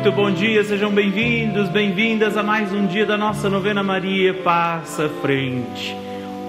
Muito 0.00 0.16
bom 0.16 0.30
dia, 0.30 0.64
sejam 0.64 0.90
bem-vindos, 0.90 1.68
bem-vindas 1.68 2.34
a 2.34 2.42
mais 2.42 2.72
um 2.72 2.86
dia 2.86 3.04
da 3.04 3.18
nossa 3.18 3.50
novena 3.50 3.82
Maria 3.82 4.32
Passa 4.32 5.10
Frente. 5.20 5.94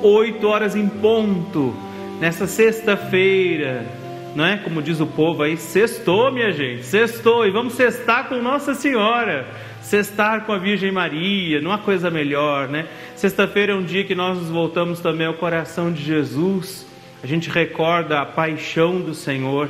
Oito 0.01 0.47
horas 0.47 0.73
em 0.73 0.87
ponto, 0.87 1.75
nessa 2.17 2.47
sexta-feira, 2.47 3.85
não 4.33 4.45
é? 4.45 4.55
Como 4.55 4.81
diz 4.81 5.01
o 5.01 5.05
povo 5.05 5.43
aí, 5.43 5.57
sextou, 5.57 6.31
minha 6.31 6.53
gente, 6.53 6.85
sextou, 6.85 7.45
e 7.45 7.51
vamos 7.51 7.73
sextar 7.73 8.29
com 8.29 8.35
Nossa 8.35 8.73
Senhora, 8.73 9.45
sextar 9.81 10.45
com 10.45 10.53
a 10.53 10.57
Virgem 10.57 10.89
Maria, 10.89 11.59
não 11.59 11.73
há 11.73 11.77
coisa 11.77 12.09
melhor, 12.09 12.69
né? 12.69 12.87
Sexta-feira 13.17 13.73
é 13.73 13.75
um 13.75 13.83
dia 13.83 14.05
que 14.05 14.15
nós 14.15 14.37
nos 14.37 14.49
voltamos 14.49 15.01
também 15.01 15.27
ao 15.27 15.33
coração 15.33 15.91
de 15.91 16.01
Jesus, 16.01 16.87
a 17.21 17.27
gente 17.27 17.49
recorda 17.49 18.21
a 18.21 18.25
paixão 18.25 19.01
do 19.01 19.13
Senhor, 19.13 19.69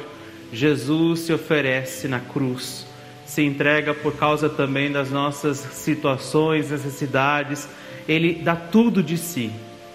Jesus 0.54 1.22
se 1.22 1.34
oferece 1.34 2.08
na 2.08 2.20
cruz 2.20 2.91
se 3.32 3.42
entrega 3.42 3.94
por 3.94 4.18
causa 4.18 4.50
também 4.50 4.92
das 4.92 5.10
nossas 5.10 5.58
situações, 5.58 6.70
necessidades, 6.70 7.66
ele 8.06 8.34
dá 8.34 8.58
tudo 8.58 9.02
de 9.02 9.18
si. 9.18 9.50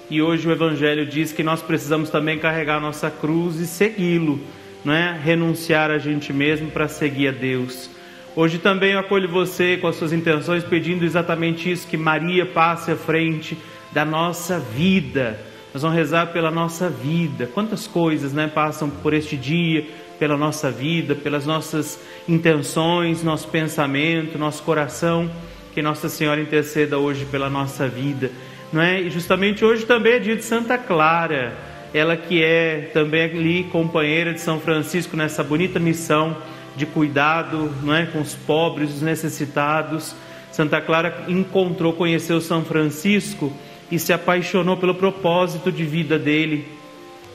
E 0.09 0.23
hoje 0.23 0.49
o 0.49 0.53
Evangelho 0.53 1.05
diz 1.05 1.33
que 1.33 1.43
nós 1.43 1.61
precisamos 1.61 2.09
também 2.09 2.39
carregar 2.39 2.81
nossa 2.81 3.11
cruz 3.11 3.57
e 3.57 3.67
segui-lo, 3.67 4.41
não 4.83 4.95
é? 4.95 5.21
Renunciar 5.23 5.91
a 5.91 5.99
gente 5.99 6.33
mesmo 6.33 6.71
para 6.71 6.89
seguir 6.89 7.29
a 7.29 7.31
Deus. 7.31 7.91
Hoje 8.35 8.57
também 8.57 8.93
eu 8.93 9.01
acolho 9.01 9.29
você 9.29 9.77
com 9.77 9.87
as 9.87 9.97
suas 9.97 10.15
intenções, 10.15 10.65
pedindo 10.65 11.05
exatamente 11.05 11.71
isso: 11.71 11.87
que 11.87 11.99
Maria 11.99 12.47
passe 12.47 12.91
à 12.91 12.97
frente 12.97 13.59
da 13.93 14.05
nossa 14.05 14.59
vida. 14.59 15.39
Nós 15.75 15.83
vamos 15.83 15.99
rezar 15.99 16.29
pela 16.29 16.51
nossa 16.51 16.89
vida. 16.89 17.47
Quantas 17.53 17.87
coisas 17.87 18.33
né, 18.33 18.47
passam 18.47 18.89
por 18.89 19.13
este 19.13 19.37
dia, 19.37 19.85
pela 20.19 20.37
nossa 20.37 20.71
vida, 20.71 21.15
pelas 21.15 21.47
nossas 21.47 22.01
intenções, 22.29 23.23
nosso 23.23 23.49
pensamento, 23.49 24.39
nosso 24.39 24.63
coração. 24.63 25.31
Que 25.75 25.83
Nossa 25.83 26.09
Senhora 26.09 26.41
interceda 26.41 26.99
hoje 26.99 27.27
pela 27.27 27.51
nossa 27.51 27.87
vida, 27.87 28.31
não 28.73 28.81
é? 28.81 28.99
E 29.03 29.11
justamente 29.11 29.63
hoje 29.63 29.85
também 29.85 30.15
é 30.15 30.19
dia 30.19 30.35
de 30.35 30.43
Santa 30.43 30.79
Clara, 30.79 31.55
ela 31.93 32.17
que 32.17 32.43
é 32.43 32.91
também 32.95 33.25
ali 33.25 33.65
companheira 33.65 34.33
de 34.33 34.41
São 34.41 34.59
Francisco 34.59 35.19
nessa 35.19 35.45
bonita 35.45 35.79
missão 35.79 36.35
de 36.77 36.87
cuidado, 36.87 37.71
não 37.83 37.95
é, 37.95 38.07
com 38.07 38.23
os 38.23 38.35
pobres, 38.35 38.89
os 38.91 39.03
necessitados. 39.03 40.17
Santa 40.51 40.81
Clara 40.81 41.25
encontrou, 41.29 41.93
conheceu 41.93 42.41
São 42.41 42.65
Francisco 42.65 43.53
e 43.91 43.99
se 43.99 44.15
apaixonou 44.15 44.79
pelo 44.79 44.95
propósito 44.95 45.71
de 45.71 45.85
vida 45.85 46.19
dele. 46.19 46.67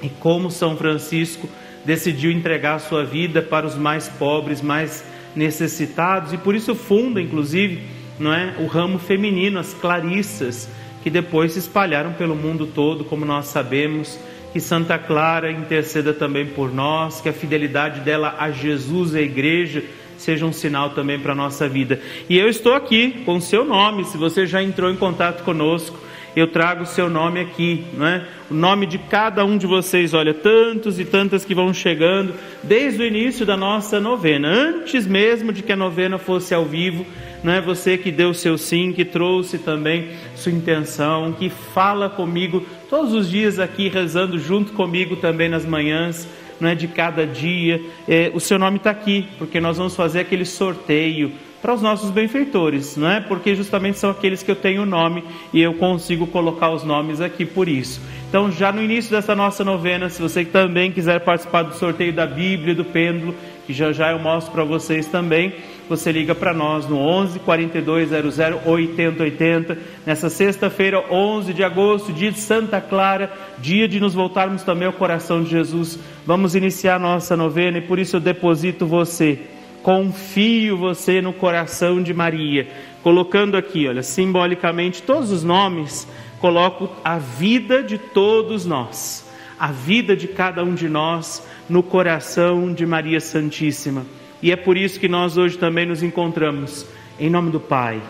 E 0.01 0.09
como 0.09 0.49
São 0.49 0.75
Francisco 0.75 1.47
decidiu 1.85 2.31
entregar 2.31 2.75
a 2.75 2.79
sua 2.79 3.03
vida 3.03 3.41
para 3.41 3.65
os 3.65 3.75
mais 3.75 4.07
pobres, 4.07 4.61
mais 4.61 5.03
necessitados, 5.35 6.33
e 6.33 6.38
por 6.38 6.55
isso 6.55 6.75
funda, 6.75 7.21
inclusive, 7.21 7.81
não 8.19 8.33
é, 8.33 8.55
o 8.59 8.67
ramo 8.67 8.99
feminino, 8.99 9.59
as 9.59 9.73
clarissas, 9.73 10.69
que 11.03 11.09
depois 11.09 11.53
se 11.53 11.59
espalharam 11.59 12.13
pelo 12.13 12.35
mundo 12.35 12.67
todo, 12.67 13.03
como 13.03 13.25
nós 13.25 13.47
sabemos. 13.47 14.19
Que 14.53 14.59
Santa 14.59 14.99
Clara 14.99 15.49
interceda 15.49 16.13
também 16.13 16.45
por 16.45 16.73
nós, 16.73 17.21
que 17.21 17.29
a 17.29 17.33
fidelidade 17.33 18.01
dela 18.01 18.35
a 18.38 18.51
Jesus 18.51 19.13
e 19.13 19.19
à 19.19 19.21
igreja 19.21 19.81
seja 20.17 20.45
um 20.45 20.51
sinal 20.51 20.91
também 20.91 21.17
para 21.17 21.31
a 21.31 21.35
nossa 21.35 21.67
vida. 21.67 21.99
E 22.29 22.38
eu 22.38 22.47
estou 22.47 22.73
aqui 22.73 23.23
com 23.25 23.38
o 23.38 23.41
seu 23.41 23.66
nome, 23.66 24.05
se 24.05 24.17
você 24.17 24.45
já 24.45 24.61
entrou 24.61 24.91
em 24.91 24.95
contato 24.95 25.43
conosco 25.43 25.97
eu 26.35 26.47
trago 26.47 26.83
o 26.83 26.85
seu 26.85 27.09
nome 27.09 27.39
aqui, 27.39 27.83
não 27.93 28.05
é? 28.05 28.25
O 28.49 28.53
nome 28.53 28.85
de 28.85 28.97
cada 28.97 29.43
um 29.43 29.57
de 29.57 29.67
vocês, 29.67 30.13
olha, 30.13 30.33
tantos 30.33 30.99
e 30.99 31.05
tantas 31.05 31.43
que 31.43 31.53
vão 31.53 31.73
chegando 31.73 32.33
desde 32.63 33.01
o 33.01 33.05
início 33.05 33.45
da 33.45 33.57
nossa 33.57 33.99
novena, 33.99 34.47
antes 34.47 35.05
mesmo 35.05 35.51
de 35.51 35.61
que 35.61 35.72
a 35.72 35.75
novena 35.75 36.17
fosse 36.17 36.53
ao 36.53 36.66
vivo, 36.66 37.06
não 37.44 37.51
é 37.51 37.59
você 37.59 37.97
que 37.97 38.11
deu 38.11 38.29
o 38.29 38.35
seu 38.35 38.57
sim, 38.57 38.94
que 38.94 39.03
trouxe 39.03 39.57
também 39.57 40.09
sua 40.35 40.51
intenção, 40.51 41.33
que 41.33 41.50
fala 41.50 42.09
comigo 42.09 42.66
todos 42.89 43.13
os 43.13 43.29
dias 43.29 43.59
aqui 43.59 43.89
rezando 43.89 44.38
junto 44.38 44.73
comigo 44.73 45.16
também 45.16 45.50
nas 45.50 45.66
manhãs, 45.66 46.27
não 46.59 46.69
é 46.69 46.75
de 46.75 46.88
cada 46.88 47.25
dia. 47.25 47.81
É, 48.07 48.31
o 48.33 48.39
seu 48.39 48.59
nome 48.59 48.77
está 48.77 48.91
aqui, 48.91 49.27
porque 49.39 49.59
nós 49.59 49.77
vamos 49.77 49.95
fazer 49.95 50.19
aquele 50.19 50.45
sorteio 50.45 51.31
para 51.61 51.73
os 51.73 51.81
nossos 51.81 52.09
benfeitores, 52.09 52.97
não 52.97 53.09
é? 53.09 53.19
Porque 53.19 53.53
justamente 53.53 53.99
são 53.99 54.09
aqueles 54.09 54.41
que 54.41 54.49
eu 54.49 54.55
tenho 54.55 54.81
o 54.81 54.85
nome 54.85 55.23
e 55.53 55.61
eu 55.61 55.75
consigo 55.75 56.25
colocar 56.25 56.72
os 56.72 56.83
nomes 56.83 57.22
aqui 57.22 57.45
por 57.45 57.69
isso. 57.69 58.01
Então, 58.27 58.51
já 58.51 58.72
no 58.72 58.81
início 58.81 59.11
dessa 59.11 59.35
nossa 59.35 59.63
novena, 59.63 60.09
se 60.09 60.21
você 60.21 60.44
também 60.44 60.91
quiser 60.91 61.19
participar 61.19 61.63
do 61.63 61.75
sorteio 61.75 62.11
da 62.11 62.25
Bíblia 62.25 62.73
do 62.73 62.83
pêndulo, 62.83 63.35
que 63.67 63.73
já 63.73 63.91
já 63.91 64.11
eu 64.11 64.19
mostro 64.19 64.51
para 64.51 64.63
vocês 64.63 65.05
também, 65.05 65.53
você 65.88 66.11
liga 66.11 66.33
para 66.33 66.53
nós 66.53 66.88
no 66.88 66.97
11 66.97 67.39
42 67.39 68.09
00 68.09 68.61
80 68.66 69.23
80. 69.23 69.77
Nessa 70.05 70.29
sexta-feira, 70.29 71.03
11 71.11 71.53
de 71.53 71.63
agosto, 71.63 72.13
dia 72.13 72.31
de 72.31 72.39
Santa 72.39 72.81
Clara, 72.81 73.31
dia 73.59 73.88
de 73.88 74.00
nos 74.00 74.13
voltarmos 74.13 74.63
também 74.63 74.88
ao 74.88 74.94
coração 74.94 75.44
de 75.44 75.50
Jesus. 75.50 76.00
Vamos 76.25 76.55
iniciar 76.55 77.00
nossa 77.00 77.38
novena 77.38 77.77
e 77.77 77.81
por 77.81 78.00
isso 78.00 78.16
eu 78.16 78.21
deposito 78.21 78.85
você 78.85 79.39
confio 79.84 80.78
você 80.78 81.22
no 81.22 81.34
coração 81.34 82.02
de 82.02 82.14
Maria. 82.14 82.68
Colocando 83.03 83.58
aqui, 83.58 83.88
olha, 83.88 84.03
simbolicamente 84.03 85.02
todos 85.02 85.31
os 85.31 85.44
nomes, 85.44 86.08
coloco 86.40 86.90
a 87.03 87.18
vida 87.18 87.84
de 87.84 87.97
todos 87.97 88.66
nós, 88.66 89.28
a 89.59 89.72
vida 89.72 90.16
de 90.16 90.28
cada 90.28 90.64
um 90.64 90.74
de 90.74 90.88
nós 90.88 91.46
no 91.69 91.81
coração 91.81 92.74
de 92.74 92.86
Maria 92.86 93.19
Santíssima. 93.19 94.06
E 94.42 94.52
é 94.52 94.56
por 94.56 94.78
isso 94.78 95.00
que 95.00 95.08
nós 95.08 95.38
hoje 95.38 95.58
também 95.58 95.86
nos 95.86 96.02
encontramos 96.02 96.86
em 97.19 97.30
nome 97.30 97.52
do 97.52 97.59
Pai, 97.59 98.02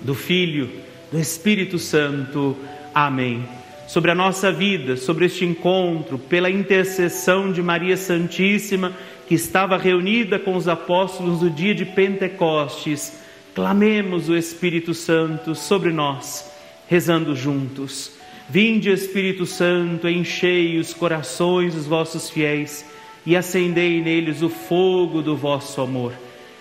do 0.00 0.14
Filho, 0.14 0.70
do 1.10 1.18
Espírito 1.18 1.78
Santo. 1.78 2.56
Amém. 2.94 3.46
Sobre 3.86 4.10
a 4.10 4.14
nossa 4.14 4.52
vida, 4.52 4.96
sobre 4.96 5.24
este 5.24 5.46
encontro, 5.46 6.18
pela 6.18 6.50
intercessão 6.50 7.50
de 7.50 7.62
Maria 7.62 7.96
Santíssima 7.96 8.92
que 9.28 9.34
estava 9.34 9.76
reunida 9.76 10.38
com 10.38 10.56
os 10.56 10.66
apóstolos 10.66 11.42
no 11.42 11.50
dia 11.50 11.74
de 11.74 11.84
Pentecostes, 11.84 13.20
clamemos 13.54 14.30
o 14.30 14.34
Espírito 14.34 14.94
Santo 14.94 15.54
sobre 15.54 15.92
nós, 15.92 16.50
rezando 16.88 17.36
juntos. 17.36 18.12
Vinde, 18.48 18.90
Espírito 18.90 19.44
Santo, 19.44 20.08
enchei 20.08 20.78
os 20.78 20.94
corações 20.94 21.74
dos 21.74 21.84
vossos 21.84 22.30
fiéis 22.30 22.86
e 23.26 23.36
acendei 23.36 24.00
neles 24.00 24.40
o 24.40 24.48
fogo 24.48 25.20
do 25.20 25.36
vosso 25.36 25.82
amor. 25.82 26.14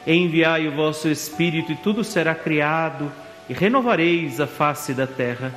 Enviai 0.05 0.67
o 0.67 0.75
vosso 0.75 1.07
Espírito 1.07 1.71
e 1.71 1.75
tudo 1.77 2.03
será 2.03 2.35
criado 2.35 3.09
e 3.49 3.53
renovareis 3.53 4.41
a 4.41 4.47
face 4.47 4.93
da 4.93 5.07
terra. 5.07 5.55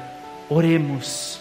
Oremos. 0.48 1.40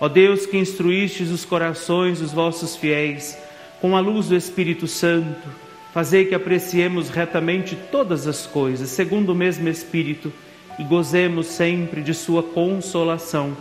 Ó 0.00 0.08
Deus 0.08 0.46
que 0.46 0.56
instruístes 0.56 1.28
os 1.28 1.44
corações 1.44 2.20
dos 2.20 2.32
vossos 2.32 2.74
fiéis, 2.74 3.36
com 3.80 3.96
a 3.96 4.00
luz 4.00 4.28
do 4.28 4.36
Espírito 4.36 4.86
Santo, 4.86 5.48
fazei 5.92 6.26
que 6.26 6.34
apreciemos 6.34 7.08
retamente 7.08 7.76
todas 7.90 8.26
as 8.26 8.46
coisas, 8.46 8.90
segundo 8.90 9.32
o 9.32 9.34
mesmo 9.34 9.68
Espírito, 9.68 10.32
e 10.78 10.84
gozemos 10.84 11.46
sempre 11.46 12.02
de 12.02 12.12
Sua 12.12 12.42
consolação. 12.42 13.56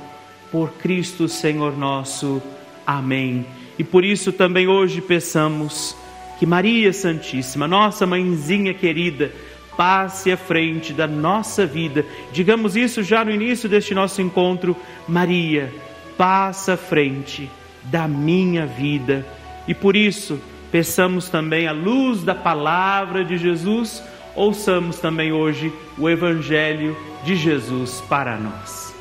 Por 0.52 0.72
Cristo 0.74 1.28
Senhor 1.28 1.78
nosso. 1.78 2.42
Amém. 2.86 3.46
E 3.78 3.84
por 3.84 4.04
isso 4.04 4.32
também 4.32 4.68
hoje 4.68 5.00
peçamos 5.00 5.96
que 6.40 6.46
Maria 6.46 6.92
Santíssima, 6.92 7.68
nossa 7.68 8.06
mãezinha 8.06 8.74
querida, 8.74 9.32
passe 9.78 10.32
à 10.32 10.38
frente 10.38 10.92
da 10.92 11.06
nossa 11.06 11.66
vida. 11.66 12.04
Digamos 12.34 12.76
isso 12.76 13.04
já 13.04 13.24
no 13.24 13.32
início 13.32 13.70
deste 13.70 13.94
nosso 13.94 14.22
encontro. 14.22 14.76
Maria, 15.08 15.72
passa 16.18 16.74
à 16.74 16.78
frente 16.78 17.50
da 17.84 18.08
minha 18.08 18.66
vida 18.66 19.26
e 19.70 19.74
por 19.76 19.96
isso, 19.96 20.42
peçamos 20.72 21.30
também 21.30 21.68
a 21.68 21.72
luz 21.72 22.24
da 22.24 22.34
palavra 22.34 23.24
de 23.24 23.38
Jesus, 23.38 24.04
ouçamos 24.36 24.98
também 24.98 25.32
hoje 25.32 25.72
o 25.96 26.10
Evangelho 26.10 26.98
de 27.24 27.36
Jesus 27.36 28.02
para 28.10 28.36
nós. 28.36 28.96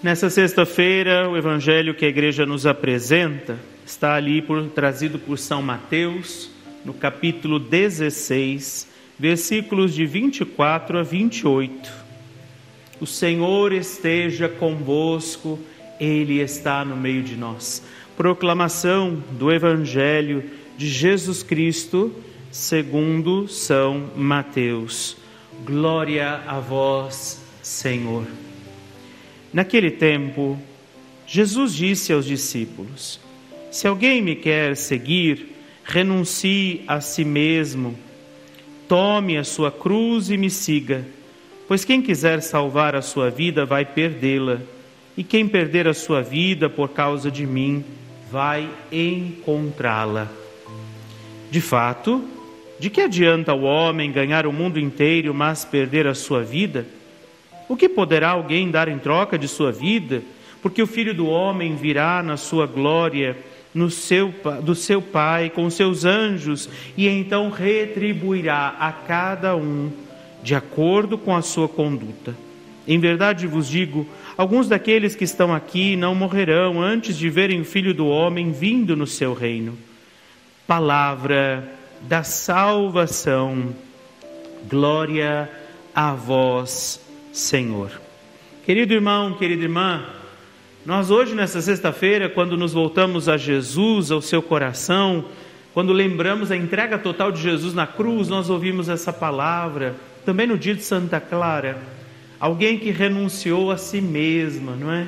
Nessa 0.00 0.30
sexta-feira, 0.30 1.28
o 1.28 1.36
evangelho 1.36 1.94
que 1.94 2.04
a 2.04 2.08
igreja 2.08 2.46
nos 2.46 2.64
apresenta 2.64 3.58
está 3.84 4.14
ali 4.14 4.40
por, 4.40 4.62
trazido 4.68 5.18
por 5.18 5.36
São 5.36 5.60
Mateus, 5.62 6.48
no 6.84 6.94
capítulo 6.94 7.58
16, 7.58 8.88
versículos 9.18 9.92
de 9.92 10.06
24 10.06 10.98
a 10.98 11.02
28. 11.02 12.01
O 13.02 13.06
Senhor 13.06 13.72
esteja 13.72 14.48
convosco, 14.48 15.58
Ele 15.98 16.38
está 16.38 16.84
no 16.84 16.96
meio 16.96 17.20
de 17.20 17.34
nós. 17.34 17.82
Proclamação 18.16 19.20
do 19.32 19.50
Evangelho 19.50 20.48
de 20.76 20.86
Jesus 20.86 21.42
Cristo, 21.42 22.14
segundo 22.48 23.48
São 23.48 24.08
Mateus. 24.14 25.16
Glória 25.64 26.44
a 26.46 26.60
vós, 26.60 27.44
Senhor. 27.60 28.24
Naquele 29.52 29.90
tempo, 29.90 30.56
Jesus 31.26 31.74
disse 31.74 32.12
aos 32.12 32.24
discípulos: 32.24 33.18
Se 33.72 33.88
alguém 33.88 34.22
me 34.22 34.36
quer 34.36 34.76
seguir, 34.76 35.56
renuncie 35.82 36.84
a 36.86 37.00
si 37.00 37.24
mesmo, 37.24 37.98
tome 38.86 39.36
a 39.36 39.42
sua 39.42 39.72
cruz 39.72 40.30
e 40.30 40.36
me 40.36 40.48
siga. 40.48 41.04
Pois 41.72 41.86
quem 41.86 42.02
quiser 42.02 42.42
salvar 42.42 42.94
a 42.94 43.00
sua 43.00 43.30
vida 43.30 43.64
vai 43.64 43.82
perdê-la, 43.82 44.60
e 45.16 45.24
quem 45.24 45.48
perder 45.48 45.88
a 45.88 45.94
sua 45.94 46.20
vida 46.20 46.68
por 46.68 46.90
causa 46.90 47.30
de 47.30 47.46
mim 47.46 47.82
vai 48.30 48.68
encontrá-la. 48.92 50.28
De 51.50 51.62
fato, 51.62 52.22
de 52.78 52.90
que 52.90 53.00
adianta 53.00 53.54
o 53.54 53.62
homem 53.62 54.12
ganhar 54.12 54.46
o 54.46 54.52
mundo 54.52 54.78
inteiro, 54.78 55.32
mas 55.32 55.64
perder 55.64 56.06
a 56.06 56.12
sua 56.12 56.42
vida? 56.42 56.84
O 57.70 57.74
que 57.74 57.88
poderá 57.88 58.32
alguém 58.32 58.70
dar 58.70 58.86
em 58.86 58.98
troca 58.98 59.38
de 59.38 59.48
sua 59.48 59.72
vida? 59.72 60.22
porque 60.62 60.80
o 60.80 60.86
Filho 60.86 61.12
do 61.12 61.26
Homem 61.26 61.74
virá 61.74 62.22
na 62.22 62.36
sua 62.36 62.66
glória 62.66 63.36
no 63.74 63.90
seu, 63.90 64.32
do 64.62 64.74
seu 64.74 65.02
Pai 65.02 65.50
com 65.50 65.68
seus 65.68 66.04
anjos 66.04 66.68
e 66.96 67.08
então 67.08 67.50
retribuirá 67.50 68.76
a 68.78 68.92
cada 68.92 69.56
um 69.56 69.90
de 70.42 70.54
acordo 70.54 71.16
com 71.16 71.34
a 71.34 71.42
sua 71.42 71.68
conduta. 71.68 72.34
Em 72.86 72.98
verdade 72.98 73.46
vos 73.46 73.68
digo: 73.68 74.06
alguns 74.36 74.68
daqueles 74.68 75.14
que 75.14 75.24
estão 75.24 75.54
aqui 75.54 75.96
não 75.96 76.14
morrerão 76.14 76.80
antes 76.82 77.16
de 77.16 77.30
verem 77.30 77.60
o 77.60 77.64
Filho 77.64 77.94
do 77.94 78.06
Homem 78.06 78.50
vindo 78.52 78.96
no 78.96 79.06
seu 79.06 79.34
reino. 79.34 79.78
Palavra 80.66 81.72
da 82.02 82.22
salvação. 82.22 83.74
Glória 84.68 85.50
a 85.94 86.14
vós, 86.14 87.00
Senhor. 87.32 87.90
Querido 88.64 88.94
irmão, 88.94 89.34
querida 89.34 89.64
irmã, 89.64 90.04
nós 90.84 91.10
hoje, 91.10 91.34
nessa 91.34 91.60
sexta-feira, 91.60 92.28
quando 92.28 92.56
nos 92.56 92.72
voltamos 92.72 93.28
a 93.28 93.36
Jesus, 93.36 94.10
ao 94.10 94.20
seu 94.20 94.42
coração, 94.42 95.24
quando 95.72 95.92
lembramos 95.92 96.50
a 96.50 96.56
entrega 96.56 96.98
total 96.98 97.30
de 97.30 97.40
Jesus 97.40 97.72
na 97.72 97.86
cruz, 97.86 98.28
nós 98.28 98.50
ouvimos 98.50 98.88
essa 98.88 99.12
palavra. 99.12 99.94
Também 100.24 100.46
no 100.46 100.56
dia 100.56 100.74
de 100.74 100.82
Santa 100.82 101.20
Clara, 101.20 101.82
alguém 102.38 102.78
que 102.78 102.90
renunciou 102.90 103.70
a 103.70 103.76
si 103.76 104.00
mesma, 104.00 104.76
não 104.76 104.92
é? 104.92 105.06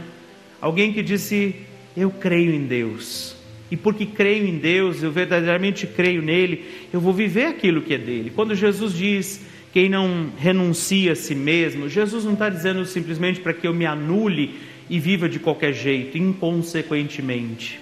Alguém 0.60 0.92
que 0.92 1.02
disse: 1.02 1.54
Eu 1.96 2.10
creio 2.10 2.52
em 2.52 2.66
Deus. 2.66 3.36
E 3.70 3.76
porque 3.76 4.06
creio 4.06 4.46
em 4.46 4.58
Deus, 4.58 5.02
eu 5.02 5.10
verdadeiramente 5.10 5.86
creio 5.86 6.22
nele, 6.22 6.64
eu 6.92 7.00
vou 7.00 7.12
viver 7.12 7.46
aquilo 7.46 7.82
que 7.82 7.94
é 7.94 7.98
dele. 7.98 8.32
Quando 8.34 8.54
Jesus 8.54 8.92
diz: 8.94 9.44
Quem 9.72 9.88
não 9.88 10.30
renuncia 10.38 11.12
a 11.12 11.16
si 11.16 11.34
mesmo, 11.34 11.88
Jesus 11.88 12.24
não 12.24 12.34
está 12.34 12.48
dizendo 12.48 12.84
simplesmente 12.84 13.40
para 13.40 13.54
que 13.54 13.66
eu 13.66 13.74
me 13.74 13.86
anule 13.86 14.54
e 14.88 14.98
viva 14.98 15.28
de 15.28 15.38
qualquer 15.38 15.72
jeito, 15.72 16.18
inconsequentemente. 16.18 17.80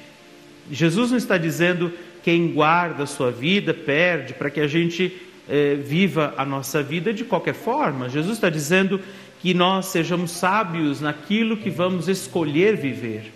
Jesus 0.70 1.11
não 1.11 1.19
está 1.19 1.37
dizendo 1.37 1.93
quem 2.23 2.52
guarda 2.52 3.02
a 3.02 3.06
sua 3.06 3.31
vida 3.31 3.75
perde, 3.75 4.34
para 4.34 4.50
que 4.50 4.61
a 4.61 4.67
gente 4.67 5.12
eh, 5.49 5.77
viva 5.77 6.35
a 6.37 6.44
nossa 6.44 6.83
vida 6.83 7.12
de 7.12 7.25
qualquer 7.25 7.55
forma. 7.55 8.09
Jesus 8.09 8.37
está 8.37 8.49
dizendo 8.49 9.00
que 9.41 9.53
nós 9.53 9.87
sejamos 9.87 10.31
sábios 10.31 11.00
naquilo 11.00 11.56
que 11.56 11.71
vamos 11.71 12.09
escolher 12.09 12.77
viver. 12.77 13.33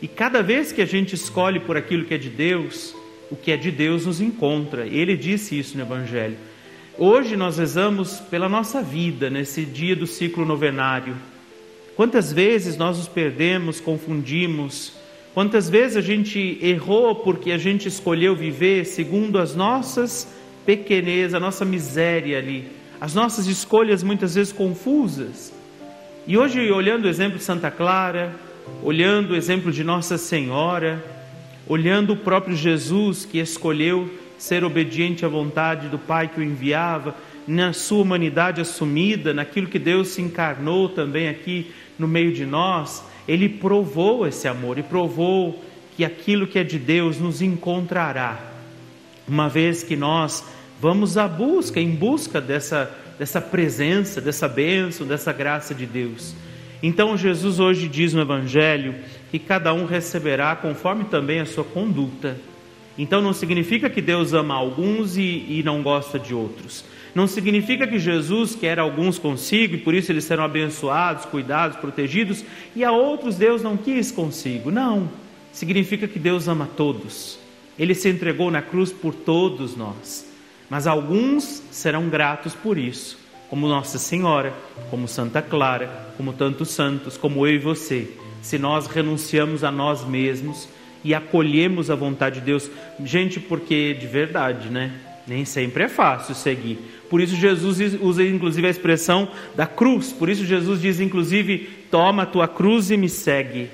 E 0.00 0.08
cada 0.08 0.42
vez 0.42 0.72
que 0.72 0.80
a 0.80 0.86
gente 0.86 1.14
escolhe 1.14 1.60
por 1.60 1.76
aquilo 1.76 2.04
que 2.04 2.14
é 2.14 2.18
de 2.18 2.30
Deus, 2.30 2.94
o 3.30 3.36
que 3.36 3.52
é 3.52 3.56
de 3.56 3.70
Deus 3.70 4.06
nos 4.06 4.20
encontra. 4.20 4.86
Ele 4.86 5.16
disse 5.16 5.58
isso 5.58 5.76
no 5.76 5.84
Evangelho. 5.84 6.36
Hoje 6.98 7.36
nós 7.36 7.58
rezamos 7.58 8.20
pela 8.20 8.48
nossa 8.48 8.82
vida, 8.82 9.30
nesse 9.30 9.64
dia 9.64 9.94
do 9.94 10.06
ciclo 10.06 10.44
novenário. 10.44 11.14
Quantas 11.94 12.32
vezes 12.32 12.76
nós 12.76 12.96
nos 12.96 13.08
perdemos, 13.08 13.80
confundimos, 13.80 14.94
quantas 15.34 15.68
vezes 15.68 15.98
a 15.98 16.00
gente 16.00 16.58
errou 16.62 17.16
porque 17.16 17.52
a 17.52 17.58
gente 17.58 17.86
escolheu 17.86 18.34
viver 18.34 18.86
segundo 18.86 19.38
as 19.38 19.54
nossas 19.54 20.26
pequenezas, 20.64 21.34
a 21.34 21.40
nossa 21.40 21.64
miséria 21.64 22.38
ali, 22.38 22.70
as 23.00 23.14
nossas 23.14 23.46
escolhas 23.46 24.02
muitas 24.02 24.34
vezes 24.34 24.52
confusas. 24.52 25.52
E 26.26 26.36
hoje, 26.36 26.70
olhando 26.70 27.06
o 27.06 27.08
exemplo 27.08 27.38
de 27.38 27.44
Santa 27.44 27.70
Clara, 27.70 28.34
olhando 28.82 29.30
o 29.32 29.36
exemplo 29.36 29.72
de 29.72 29.82
Nossa 29.82 30.18
Senhora, 30.18 31.02
olhando 31.66 32.12
o 32.12 32.16
próprio 32.16 32.56
Jesus 32.56 33.24
que 33.24 33.38
escolheu 33.38 34.08
ser 34.38 34.64
obediente 34.64 35.24
à 35.24 35.28
vontade 35.28 35.88
do 35.88 35.98
Pai 35.98 36.28
que 36.28 36.40
o 36.40 36.42
enviava, 36.42 37.14
na 37.46 37.72
sua 37.72 38.02
humanidade 38.02 38.60
assumida, 38.60 39.34
naquilo 39.34 39.66
que 39.66 39.78
Deus 39.78 40.08
se 40.08 40.22
encarnou 40.22 40.88
também 40.88 41.28
aqui 41.28 41.72
no 41.98 42.06
meio 42.06 42.32
de 42.32 42.46
nós, 42.46 43.04
ele 43.26 43.48
provou 43.48 44.26
esse 44.26 44.48
amor 44.48 44.78
e 44.78 44.82
provou 44.82 45.62
que 45.96 46.04
aquilo 46.04 46.46
que 46.46 46.58
é 46.58 46.64
de 46.64 46.78
Deus 46.78 47.18
nos 47.18 47.42
encontrará. 47.42 48.49
Uma 49.30 49.48
vez 49.48 49.84
que 49.84 49.94
nós 49.94 50.44
vamos 50.80 51.16
à 51.16 51.28
busca, 51.28 51.78
em 51.78 51.90
busca 51.90 52.40
dessa, 52.40 52.90
dessa 53.16 53.40
presença, 53.40 54.20
dessa 54.20 54.48
bênção, 54.48 55.06
dessa 55.06 55.32
graça 55.32 55.72
de 55.72 55.86
Deus. 55.86 56.34
Então 56.82 57.16
Jesus 57.16 57.60
hoje 57.60 57.86
diz 57.86 58.12
no 58.12 58.22
Evangelho 58.22 58.92
que 59.30 59.38
cada 59.38 59.72
um 59.72 59.84
receberá 59.84 60.56
conforme 60.56 61.04
também 61.04 61.38
a 61.38 61.46
sua 61.46 61.62
conduta. 61.62 62.36
Então 62.98 63.22
não 63.22 63.32
significa 63.32 63.88
que 63.88 64.02
Deus 64.02 64.32
ama 64.32 64.54
alguns 64.54 65.16
e, 65.16 65.46
e 65.48 65.62
não 65.64 65.80
gosta 65.80 66.18
de 66.18 66.34
outros. 66.34 66.84
Não 67.14 67.28
significa 67.28 67.86
que 67.86 68.00
Jesus 68.00 68.56
quer 68.56 68.80
alguns 68.80 69.16
consigo 69.16 69.76
e 69.76 69.78
por 69.78 69.94
isso 69.94 70.10
eles 70.10 70.24
serão 70.24 70.42
abençoados, 70.42 71.24
cuidados, 71.24 71.76
protegidos, 71.76 72.44
e 72.74 72.82
a 72.82 72.90
outros 72.90 73.36
Deus 73.36 73.62
não 73.62 73.76
quis 73.76 74.10
consigo. 74.10 74.72
Não. 74.72 75.08
Significa 75.52 76.08
que 76.08 76.18
Deus 76.18 76.48
ama 76.48 76.68
todos. 76.76 77.38
Ele 77.80 77.94
se 77.94 78.10
entregou 78.10 78.50
na 78.50 78.60
cruz 78.60 78.92
por 78.92 79.14
todos 79.14 79.74
nós. 79.74 80.30
Mas 80.68 80.86
alguns 80.86 81.62
serão 81.70 82.10
gratos 82.10 82.54
por 82.54 82.76
isso, 82.76 83.18
como 83.48 83.66
Nossa 83.66 83.98
Senhora, 83.98 84.52
como 84.90 85.08
Santa 85.08 85.40
Clara, 85.40 86.12
como 86.18 86.34
tantos 86.34 86.68
santos, 86.68 87.16
como 87.16 87.46
eu 87.46 87.54
e 87.54 87.58
você. 87.58 88.06
Se 88.42 88.58
nós 88.58 88.86
renunciamos 88.86 89.64
a 89.64 89.70
nós 89.70 90.04
mesmos 90.04 90.68
e 91.02 91.14
acolhemos 91.14 91.90
a 91.90 91.94
vontade 91.94 92.40
de 92.40 92.46
Deus, 92.46 92.70
gente, 93.02 93.40
porque 93.40 93.94
de 93.94 94.06
verdade, 94.06 94.68
né? 94.68 94.92
Nem 95.26 95.46
sempre 95.46 95.84
é 95.84 95.88
fácil 95.88 96.34
seguir. 96.34 96.78
Por 97.08 97.18
isso 97.18 97.34
Jesus 97.34 97.78
usa 97.98 98.22
inclusive 98.22 98.66
a 98.66 98.70
expressão 98.70 99.26
da 99.56 99.66
cruz. 99.66 100.12
Por 100.12 100.28
isso 100.28 100.44
Jesus 100.44 100.82
diz 100.82 101.00
inclusive: 101.00 101.68
"Toma 101.90 102.24
a 102.24 102.26
tua 102.26 102.46
cruz 102.46 102.90
e 102.90 102.96
me 102.98 103.08
segue". 103.08 103.70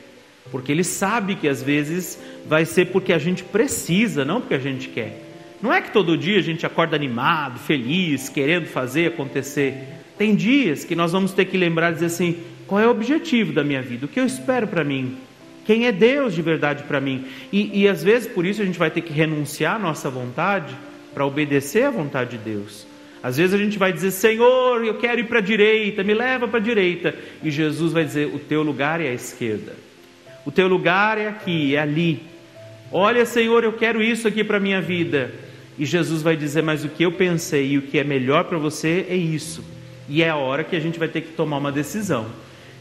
Porque 0.50 0.70
ele 0.70 0.84
sabe 0.84 1.34
que 1.34 1.48
às 1.48 1.62
vezes 1.62 2.18
vai 2.46 2.64
ser 2.64 2.86
porque 2.86 3.12
a 3.12 3.18
gente 3.18 3.42
precisa, 3.42 4.24
não 4.24 4.40
porque 4.40 4.54
a 4.54 4.58
gente 4.58 4.88
quer. 4.88 5.22
Não 5.60 5.72
é 5.72 5.80
que 5.80 5.90
todo 5.90 6.16
dia 6.16 6.38
a 6.38 6.42
gente 6.42 6.64
acorda 6.66 6.96
animado, 6.96 7.58
feliz, 7.58 8.28
querendo 8.28 8.66
fazer 8.66 9.08
acontecer. 9.08 9.74
Tem 10.18 10.34
dias 10.34 10.84
que 10.84 10.94
nós 10.94 11.12
vamos 11.12 11.32
ter 11.32 11.46
que 11.46 11.56
lembrar 11.56 11.90
e 11.90 11.94
dizer 11.94 12.06
assim: 12.06 12.38
qual 12.66 12.80
é 12.80 12.86
o 12.86 12.90
objetivo 12.90 13.52
da 13.52 13.64
minha 13.64 13.82
vida? 13.82 14.06
O 14.06 14.08
que 14.08 14.20
eu 14.20 14.26
espero 14.26 14.66
para 14.66 14.84
mim? 14.84 15.16
Quem 15.64 15.86
é 15.86 15.92
Deus 15.92 16.34
de 16.34 16.42
verdade 16.42 16.84
para 16.84 17.00
mim? 17.00 17.24
E, 17.52 17.82
e 17.82 17.88
às 17.88 18.02
vezes 18.02 18.28
por 18.28 18.46
isso 18.46 18.62
a 18.62 18.64
gente 18.64 18.78
vai 18.78 18.90
ter 18.90 19.00
que 19.00 19.12
renunciar 19.12 19.76
à 19.76 19.78
nossa 19.78 20.08
vontade 20.08 20.74
para 21.12 21.26
obedecer 21.26 21.84
à 21.84 21.90
vontade 21.90 22.36
de 22.36 22.38
Deus. 22.38 22.86
Às 23.22 23.38
vezes 23.38 23.54
a 23.54 23.58
gente 23.58 23.78
vai 23.78 23.92
dizer, 23.92 24.12
Senhor, 24.12 24.84
eu 24.84 24.98
quero 24.98 25.20
ir 25.20 25.24
para 25.24 25.38
a 25.38 25.42
direita, 25.42 26.04
me 26.04 26.14
leva 26.14 26.46
para 26.46 26.60
a 26.60 26.62
direita. 26.62 27.14
E 27.42 27.50
Jesus 27.50 27.92
vai 27.92 28.04
dizer, 28.04 28.26
o 28.26 28.38
teu 28.38 28.62
lugar 28.62 29.00
é 29.00 29.08
à 29.08 29.12
esquerda. 29.12 29.72
O 30.46 30.50
teu 30.50 30.66
lugar 30.66 31.18
é 31.18 31.28
aqui, 31.28 31.76
é 31.76 31.80
ali. 31.80 32.22
Olha, 32.90 33.26
Senhor, 33.26 33.62
eu 33.64 33.74
quero 33.74 34.02
isso 34.02 34.26
aqui 34.26 34.42
para 34.42 34.56
a 34.56 34.60
minha 34.60 34.80
vida. 34.80 35.34
E 35.78 35.84
Jesus 35.84 36.22
vai 36.22 36.36
dizer, 36.36 36.62
mas 36.62 36.84
o 36.84 36.88
que 36.88 37.02
eu 37.02 37.12
pensei 37.12 37.72
e 37.72 37.78
o 37.78 37.82
que 37.82 37.98
é 37.98 38.04
melhor 38.04 38.44
para 38.44 38.56
você 38.56 39.04
é 39.10 39.14
isso. 39.14 39.62
E 40.08 40.22
é 40.22 40.30
a 40.30 40.36
hora 40.36 40.64
que 40.64 40.74
a 40.74 40.80
gente 40.80 40.98
vai 40.98 41.08
ter 41.08 41.20
que 41.20 41.32
tomar 41.32 41.58
uma 41.58 41.70
decisão 41.70 42.26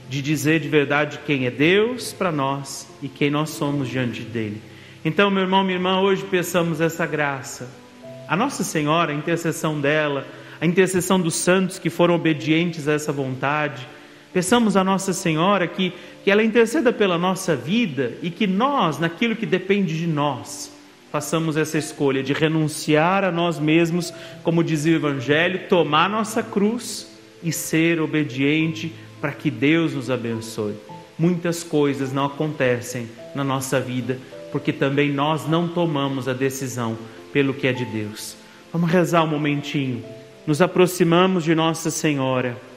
de 0.07 0.21
dizer 0.21 0.61
de 0.61 0.69
verdade 0.69 1.19
quem 1.25 1.45
é 1.45 1.51
Deus 1.51 2.13
para 2.13 2.31
nós 2.31 2.87
e 3.01 3.09
quem 3.09 3.29
nós 3.29 3.49
somos 3.49 3.89
diante 3.89 4.21
dele. 4.21 4.61
Então, 5.03 5.29
meu 5.29 5.43
irmão, 5.43 5.63
minha 5.63 5.75
irmã, 5.75 5.99
hoje 5.99 6.23
peçamos 6.23 6.79
essa 6.79 7.05
graça 7.05 7.83
a 8.27 8.35
Nossa 8.35 8.63
Senhora, 8.63 9.11
a 9.11 9.15
intercessão 9.15 9.79
dela, 9.79 10.25
a 10.59 10.65
intercessão 10.65 11.19
dos 11.19 11.35
santos 11.35 11.77
que 11.77 11.89
foram 11.89 12.15
obedientes 12.15 12.87
a 12.87 12.93
essa 12.93 13.11
vontade. 13.11 13.87
Peçamos 14.35 14.75
a 14.75 14.83
Nossa 14.83 15.13
Senhora 15.13 15.65
que, 15.65 15.93
que 16.21 16.29
ela 16.29 16.43
interceda 16.43 16.91
pela 16.91 17.17
nossa 17.17 17.55
vida 17.55 18.17
e 18.21 18.29
que 18.29 18.45
nós, 18.45 18.99
naquilo 18.99 19.33
que 19.33 19.45
depende 19.45 19.97
de 19.97 20.05
nós, 20.05 20.73
façamos 21.09 21.55
essa 21.55 21.77
escolha 21.77 22.21
de 22.21 22.33
renunciar 22.33 23.23
a 23.23 23.31
nós 23.31 23.57
mesmos, 23.57 24.13
como 24.43 24.61
dizia 24.61 24.91
o 24.91 24.97
Evangelho, 24.97 25.69
tomar 25.69 26.09
nossa 26.09 26.43
cruz 26.43 27.17
e 27.41 27.53
ser 27.53 28.01
obediente 28.01 28.91
para 29.21 29.31
que 29.31 29.49
Deus 29.49 29.93
nos 29.93 30.11
abençoe. 30.11 30.75
Muitas 31.17 31.63
coisas 31.63 32.11
não 32.11 32.25
acontecem 32.25 33.07
na 33.33 33.41
nossa 33.41 33.79
vida 33.79 34.19
porque 34.51 34.73
também 34.73 35.13
nós 35.13 35.47
não 35.47 35.65
tomamos 35.65 36.27
a 36.27 36.33
decisão 36.33 36.97
pelo 37.31 37.53
que 37.53 37.67
é 37.67 37.71
de 37.71 37.85
Deus. 37.85 38.35
Vamos 38.73 38.91
rezar 38.91 39.23
um 39.23 39.27
momentinho. 39.27 40.03
Nos 40.45 40.61
aproximamos 40.61 41.45
de 41.45 41.55
Nossa 41.55 41.89
Senhora. 41.89 42.74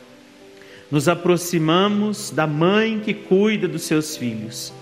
Nos 0.91 1.07
aproximamos 1.07 2.31
da 2.31 2.47
mãe 2.47 2.99
que 2.99 3.13
cuida 3.13 3.69
dos 3.69 3.83
seus 3.83 4.17
filhos. 4.17 4.73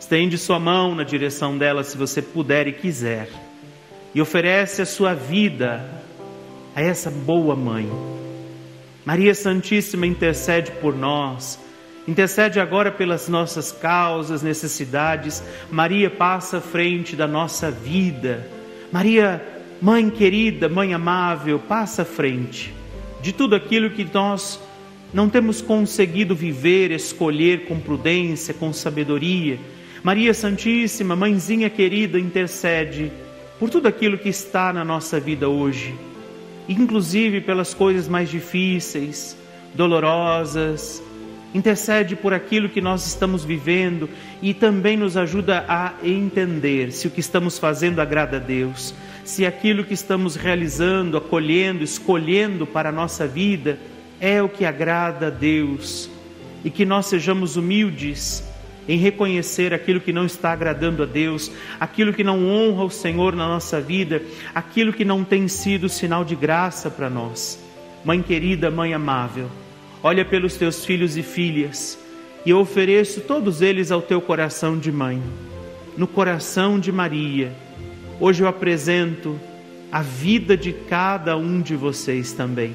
Estende 0.00 0.38
sua 0.38 0.58
mão 0.58 0.94
na 0.94 1.04
direção 1.04 1.58
dela 1.58 1.84
se 1.84 1.96
você 1.96 2.22
puder 2.22 2.66
e 2.66 2.72
quiser. 2.72 3.28
E 4.14 4.20
oferece 4.20 4.80
a 4.80 4.86
sua 4.86 5.12
vida 5.14 5.84
a 6.74 6.80
essa 6.80 7.10
boa 7.10 7.54
mãe. 7.54 7.86
Maria 9.04 9.34
Santíssima 9.34 10.06
intercede 10.06 10.70
por 10.72 10.96
nós. 10.96 11.58
Intercede 12.08 12.58
agora 12.58 12.90
pelas 12.90 13.28
nossas 13.28 13.70
causas, 13.72 14.42
necessidades. 14.42 15.42
Maria 15.70 16.08
passa 16.08 16.58
à 16.58 16.60
frente 16.60 17.14
da 17.14 17.26
nossa 17.26 17.70
vida. 17.70 18.46
Maria, 18.90 19.44
mãe 19.82 20.08
querida, 20.08 20.68
mãe 20.68 20.94
amável, 20.94 21.58
passa 21.58 22.02
à 22.02 22.04
frente 22.06 22.72
de 23.20 23.32
tudo 23.32 23.54
aquilo 23.54 23.90
que 23.90 24.04
nós 24.12 24.60
não 25.12 25.28
temos 25.28 25.60
conseguido 25.60 26.34
viver, 26.34 26.90
escolher 26.90 27.66
com 27.66 27.78
prudência, 27.78 28.54
com 28.54 28.72
sabedoria 28.72 29.58
Maria 30.02 30.34
Santíssima, 30.34 31.14
mãezinha 31.14 31.70
querida, 31.70 32.18
intercede 32.18 33.12
por 33.56 33.70
tudo 33.70 33.86
aquilo 33.86 34.18
que 34.18 34.28
está 34.28 34.72
na 34.72 34.84
nossa 34.84 35.20
vida 35.20 35.48
hoje, 35.48 35.94
inclusive 36.68 37.40
pelas 37.40 37.72
coisas 37.72 38.08
mais 38.08 38.28
difíceis, 38.28 39.36
dolorosas. 39.72 41.00
Intercede 41.54 42.16
por 42.16 42.34
aquilo 42.34 42.68
que 42.68 42.80
nós 42.80 43.06
estamos 43.06 43.44
vivendo 43.44 44.08
e 44.40 44.52
também 44.52 44.96
nos 44.96 45.16
ajuda 45.16 45.64
a 45.68 45.92
entender 46.02 46.90
se 46.90 47.06
o 47.06 47.10
que 47.10 47.20
estamos 47.20 47.56
fazendo 47.56 48.00
agrada 48.00 48.38
a 48.38 48.40
Deus, 48.40 48.92
se 49.22 49.46
aquilo 49.46 49.84
que 49.84 49.94
estamos 49.94 50.34
realizando, 50.34 51.16
acolhendo, 51.16 51.84
escolhendo 51.84 52.66
para 52.66 52.88
a 52.88 52.92
nossa 52.92 53.24
vida 53.24 53.78
é 54.22 54.40
o 54.40 54.48
que 54.48 54.64
agrada 54.64 55.26
a 55.26 55.30
Deus 55.30 56.08
e 56.64 56.70
que 56.70 56.84
nós 56.86 57.06
sejamos 57.06 57.56
humildes 57.56 58.44
em 58.88 58.96
reconhecer 58.96 59.74
aquilo 59.74 60.00
que 60.00 60.12
não 60.12 60.24
está 60.24 60.52
agradando 60.52 61.02
a 61.02 61.06
Deus, 61.06 61.50
aquilo 61.80 62.12
que 62.12 62.22
não 62.22 62.48
honra 62.48 62.84
o 62.84 62.90
Senhor 62.90 63.34
na 63.34 63.48
nossa 63.48 63.80
vida, 63.80 64.22
aquilo 64.54 64.92
que 64.92 65.04
não 65.04 65.24
tem 65.24 65.48
sido 65.48 65.88
sinal 65.88 66.24
de 66.24 66.36
graça 66.36 66.88
para 66.88 67.10
nós. 67.10 67.58
Mãe 68.04 68.22
querida, 68.22 68.70
mãe 68.70 68.94
amável, 68.94 69.50
olha 70.04 70.24
pelos 70.24 70.56
teus 70.56 70.84
filhos 70.84 71.16
e 71.16 71.22
filhas 71.24 71.98
e 72.46 72.50
eu 72.50 72.60
ofereço 72.60 73.22
todos 73.22 73.60
eles 73.60 73.90
ao 73.90 74.00
teu 74.00 74.20
coração 74.20 74.78
de 74.78 74.92
mãe. 74.92 75.20
No 75.96 76.06
coração 76.06 76.78
de 76.78 76.92
Maria, 76.92 77.52
hoje 78.20 78.44
eu 78.44 78.46
apresento 78.46 79.38
a 79.90 80.00
vida 80.00 80.56
de 80.56 80.72
cada 80.72 81.36
um 81.36 81.60
de 81.60 81.74
vocês 81.74 82.32
também. 82.32 82.72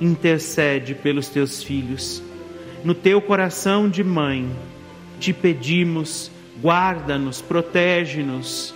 Intercede 0.00 0.94
pelos 0.94 1.28
teus 1.28 1.62
filhos. 1.62 2.22
No 2.82 2.94
teu 2.94 3.20
coração 3.20 3.88
de 3.88 4.02
mãe, 4.02 4.48
te 5.18 5.32
pedimos, 5.32 6.30
guarda-nos, 6.62 7.42
protege-nos, 7.42 8.74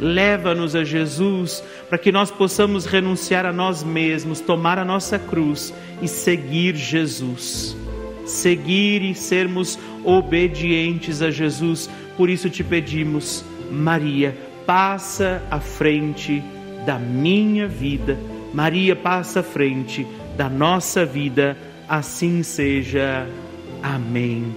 leva-nos 0.00 0.74
a 0.74 0.82
Jesus, 0.82 1.62
para 1.88 1.98
que 1.98 2.10
nós 2.10 2.30
possamos 2.30 2.86
renunciar 2.86 3.44
a 3.44 3.52
nós 3.52 3.84
mesmos, 3.84 4.40
tomar 4.40 4.78
a 4.78 4.84
nossa 4.84 5.18
cruz 5.18 5.72
e 6.00 6.08
seguir 6.08 6.74
Jesus. 6.74 7.76
Seguir 8.24 9.02
e 9.02 9.14
sermos 9.14 9.78
obedientes 10.04 11.20
a 11.22 11.30
Jesus. 11.30 11.90
Por 12.16 12.30
isso 12.30 12.48
te 12.48 12.64
pedimos, 12.64 13.44
Maria, 13.70 14.36
passa 14.64 15.42
à 15.50 15.60
frente 15.60 16.42
da 16.86 16.98
minha 16.98 17.68
vida. 17.68 18.18
Maria, 18.54 18.94
passa 18.94 19.40
à 19.40 19.42
frente 19.42 20.06
da 20.36 20.48
nossa 20.48 21.04
vida. 21.04 21.56
Assim 21.88 22.42
seja. 22.42 23.26
Amém. 23.82 24.54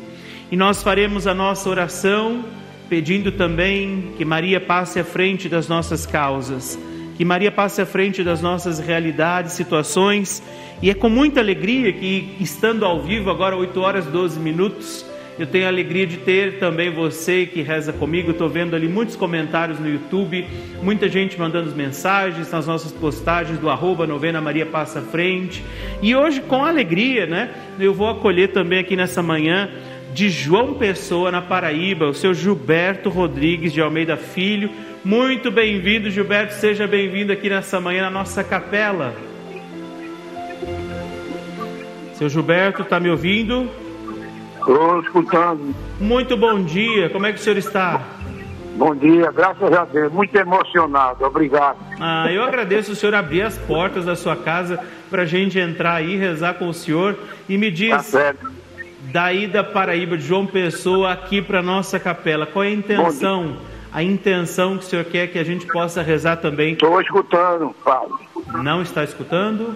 E 0.52 0.56
nós 0.56 0.84
faremos 0.84 1.28
a 1.28 1.34
nossa 1.34 1.70
oração 1.70 2.46
pedindo 2.88 3.32
também 3.32 4.14
que 4.18 4.24
Maria 4.24 4.62
passe 4.62 5.00
à 5.00 5.04
frente 5.04 5.50
das 5.50 5.68
nossas 5.68 6.06
causas, 6.06 6.78
que 7.18 7.26
Maria 7.26 7.52
passe 7.52 7.82
à 7.82 7.86
frente 7.86 8.24
das 8.24 8.42
nossas 8.42 8.80
realidades, 8.80 9.54
situações. 9.54 10.44
E 10.82 10.90
é 10.90 10.94
com 10.94 11.10
muita 11.10 11.40
alegria 11.40 11.92
que, 11.92 12.36
estando 12.40 12.86
ao 12.86 13.02
vivo, 13.02 13.30
agora 13.30 13.56
8 13.56 13.80
horas 13.80 14.06
e 14.06 14.10
12 14.10 14.40
minutos, 14.40 15.06
eu 15.38 15.46
tenho 15.46 15.66
a 15.66 15.68
alegria 15.68 16.08
de 16.08 16.18
ter 16.18 16.60
também 16.60 16.90
você 16.90 17.46
que 17.46 17.62
reza 17.62 17.92
comigo. 17.92 18.32
Estou 18.32 18.48
vendo 18.48 18.74
ali 18.74 18.88
muitos 18.88 19.18
comentários 19.18 19.80
no 19.80 19.90
YouTube, 19.90 20.48
muita 20.82 21.10
gente 21.10 21.38
mandando 21.38 21.76
mensagens 21.76 22.50
nas 22.50 22.66
nossas 22.66 22.94
postagens 22.94 23.60
do 23.60 23.70
arroba 23.70 24.08
novena 24.08 24.40
Maria 24.40 24.66
Passa 24.66 25.02
Frente. 25.02 25.62
E 26.02 26.16
hoje, 26.16 26.40
com 26.40 26.64
alegria, 26.64 27.26
né? 27.26 27.50
Eu 27.78 27.94
vou 27.94 28.10
acolher 28.10 28.54
também 28.54 28.80
aqui 28.80 28.96
nessa 28.96 29.22
manhã 29.22 29.70
de 30.14 30.30
João 30.30 30.76
Pessoa, 30.76 31.30
na 31.30 31.42
Paraíba, 31.42 32.08
o 32.08 32.14
seu 32.14 32.34
Gilberto 32.34 33.10
Rodrigues 33.10 33.74
de 33.74 33.82
Almeida 33.82 34.16
Filho. 34.16 34.70
Muito 35.04 35.52
bem-vindo, 35.52 36.10
Gilberto, 36.10 36.54
seja 36.54 36.88
bem-vindo 36.88 37.34
aqui 37.34 37.50
nessa 37.50 37.82
manhã 37.82 38.04
na 38.04 38.10
nossa 38.10 38.42
capela. 38.42 39.14
Seu 42.14 42.30
Gilberto, 42.30 42.84
está 42.84 42.98
me 42.98 43.10
ouvindo? 43.10 43.70
Estou 44.68 45.00
escutando. 45.02 45.76
Muito 46.00 46.36
bom 46.36 46.64
dia, 46.64 47.10
como 47.10 47.28
é 47.28 47.32
que 47.32 47.40
o 47.40 47.42
senhor 47.42 47.58
está? 47.58 48.02
Bom 48.76 48.96
dia, 48.96 49.32
graças 49.32 49.72
a 49.72 49.86
Deus, 49.86 50.12
muito 50.12 50.36
emocionado, 50.36 51.24
obrigado. 51.24 51.78
Ah, 52.00 52.30
eu 52.32 52.44
agradeço 52.44 52.92
o 52.92 52.96
senhor 52.96 53.14
abrir 53.14 53.44
as 53.44 53.58
portas 53.58 54.06
da 54.06 54.16
sua 54.16 54.36
casa 54.36 54.80
para 55.10 55.22
a 55.22 55.26
gente 55.26 55.58
entrar 55.60 55.94
aí, 55.94 56.18
rezar 56.18 56.56
com 56.56 56.68
o 56.68 56.74
senhor 56.74 57.16
e 57.48 57.58
me 57.58 57.70
diz. 57.70 57.92
Tá 57.92 58.00
certo 58.00 58.56
daí 59.12 59.48
da 59.48 59.64
Paraíba, 59.64 60.18
de 60.18 60.24
João 60.24 60.46
Pessoa, 60.46 61.12
aqui 61.12 61.42
para 61.42 61.62
nossa 61.62 62.00
capela. 62.00 62.46
Qual 62.46 62.64
é 62.64 62.70
a 62.70 62.72
intenção? 62.72 63.58
A 63.94 64.04
intenção 64.04 64.78
que 64.78 64.84
o 64.84 64.88
senhor 64.88 65.06
quer 65.06 65.28
que 65.28 65.40
a 65.40 65.44
gente 65.44 65.66
possa 65.68 66.02
rezar 66.02 66.38
também? 66.38 66.74
Estou 66.74 67.00
escutando, 67.00 67.74
Padre. 67.84 68.14
Não 68.62 68.82
está 68.82 69.04
escutando? 69.04 69.74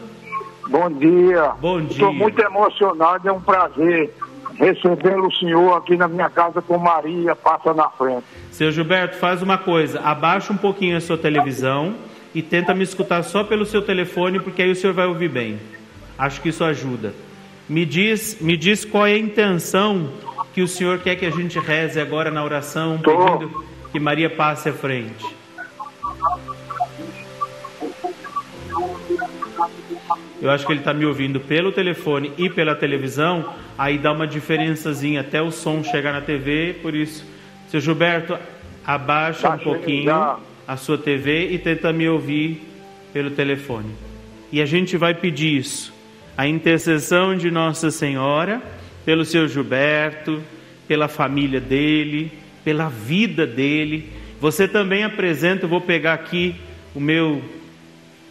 Bom 0.68 0.90
dia. 0.92 1.52
Bom 1.62 1.80
dia. 1.80 1.92
Estou 1.92 2.14
muito 2.14 2.42
emocionado, 2.42 3.30
é 3.30 3.32
um 3.32 3.40
prazer 3.40 4.14
receber 4.58 5.20
o 5.20 5.32
senhor 5.32 5.78
aqui 5.78 5.96
na 5.96 6.08
minha 6.08 6.30
casa 6.30 6.62
com 6.62 6.78
Maria, 6.78 7.36
passa 7.36 7.74
na 7.74 7.90
frente. 7.90 8.24
Seu 8.52 8.72
Gilberto, 8.72 9.18
faz 9.18 9.42
uma 9.42 9.58
coisa, 9.58 10.00
abaixa 10.02 10.52
um 10.54 10.58
pouquinho 10.58 10.98
a 10.98 11.02
sua 11.02 11.18
televisão 11.18 11.96
e 12.34 12.42
tenta 12.42 12.74
me 12.74 12.84
escutar 12.84 13.24
só 13.24 13.44
pelo 13.44 13.66
seu 13.66 13.82
telefone, 13.82 14.40
porque 14.40 14.62
aí 14.62 14.72
o 14.72 14.76
senhor 14.76 14.94
vai 14.94 15.06
ouvir 15.06 15.30
bem. 15.30 15.60
Acho 16.18 16.42
que 16.42 16.50
isso 16.50 16.64
ajuda. 16.64 17.14
Me 17.68 17.86
diz, 17.86 18.40
me 18.42 18.58
diz 18.58 18.84
qual 18.84 19.06
é 19.06 19.14
a 19.14 19.18
intenção 19.18 20.10
que 20.54 20.62
o 20.62 20.68
Senhor 20.68 21.00
quer 21.00 21.16
que 21.16 21.26
a 21.26 21.30
gente 21.30 21.60
reze 21.60 22.02
agora 22.02 22.32
na 22.32 22.44
oração, 22.44 22.98
pedindo 22.98 23.64
que 23.92 24.00
Maria 24.00 24.30
passe 24.30 24.70
à 24.70 24.74
frente. 24.74 25.26
Eu 30.42 30.50
acho 30.50 30.66
que 30.66 30.72
ele 30.72 30.80
está 30.80 30.94
me 30.94 31.06
ouvindo 31.06 31.40
pelo 31.40 31.72
telefone 31.72 32.32
e 32.38 32.50
pela 32.50 32.74
televisão, 32.74 33.54
aí 33.78 33.98
dá 33.98 34.12
uma 34.12 34.26
diferençazinha 34.26 35.22
até 35.22 35.42
o 35.42 35.52
som 35.52 35.84
chegar 35.84 36.14
na 36.14 36.22
TV, 36.22 36.78
por 36.82 36.96
isso, 36.96 37.26
seu 37.68 37.82
Gilberto, 37.82 38.38
abaixa 38.86 39.50
um 39.50 39.58
pouquinho 39.58 40.38
a 40.68 40.78
sua 40.78 40.98
TV 40.98 41.50
e 41.52 41.58
tenta 41.58 41.92
me 41.92 42.08
ouvir 42.08 42.62
pelo 43.12 43.32
telefone. 43.32 43.90
E 44.52 44.62
a 44.62 44.66
gente 44.66 44.96
vai 44.98 45.14
pedir 45.14 45.58
isso 45.58 45.94
a 46.40 46.48
intercessão 46.48 47.36
de 47.36 47.52
Nossa 47.52 47.92
Senhora 47.92 48.62
pelo 49.04 49.26
seu 49.26 49.46
Gilberto, 49.46 50.42
pela 50.88 51.10
família 51.10 51.60
dele, 51.60 52.32
pela 52.64 52.88
vida 52.88 53.46
dele. 53.46 54.10
Você 54.40 54.66
também 54.66 55.04
apresenta, 55.04 55.68
vou 55.68 55.82
pegar 55.82 56.14
aqui 56.14 56.56
o 56.96 57.00
meu 57.00 57.42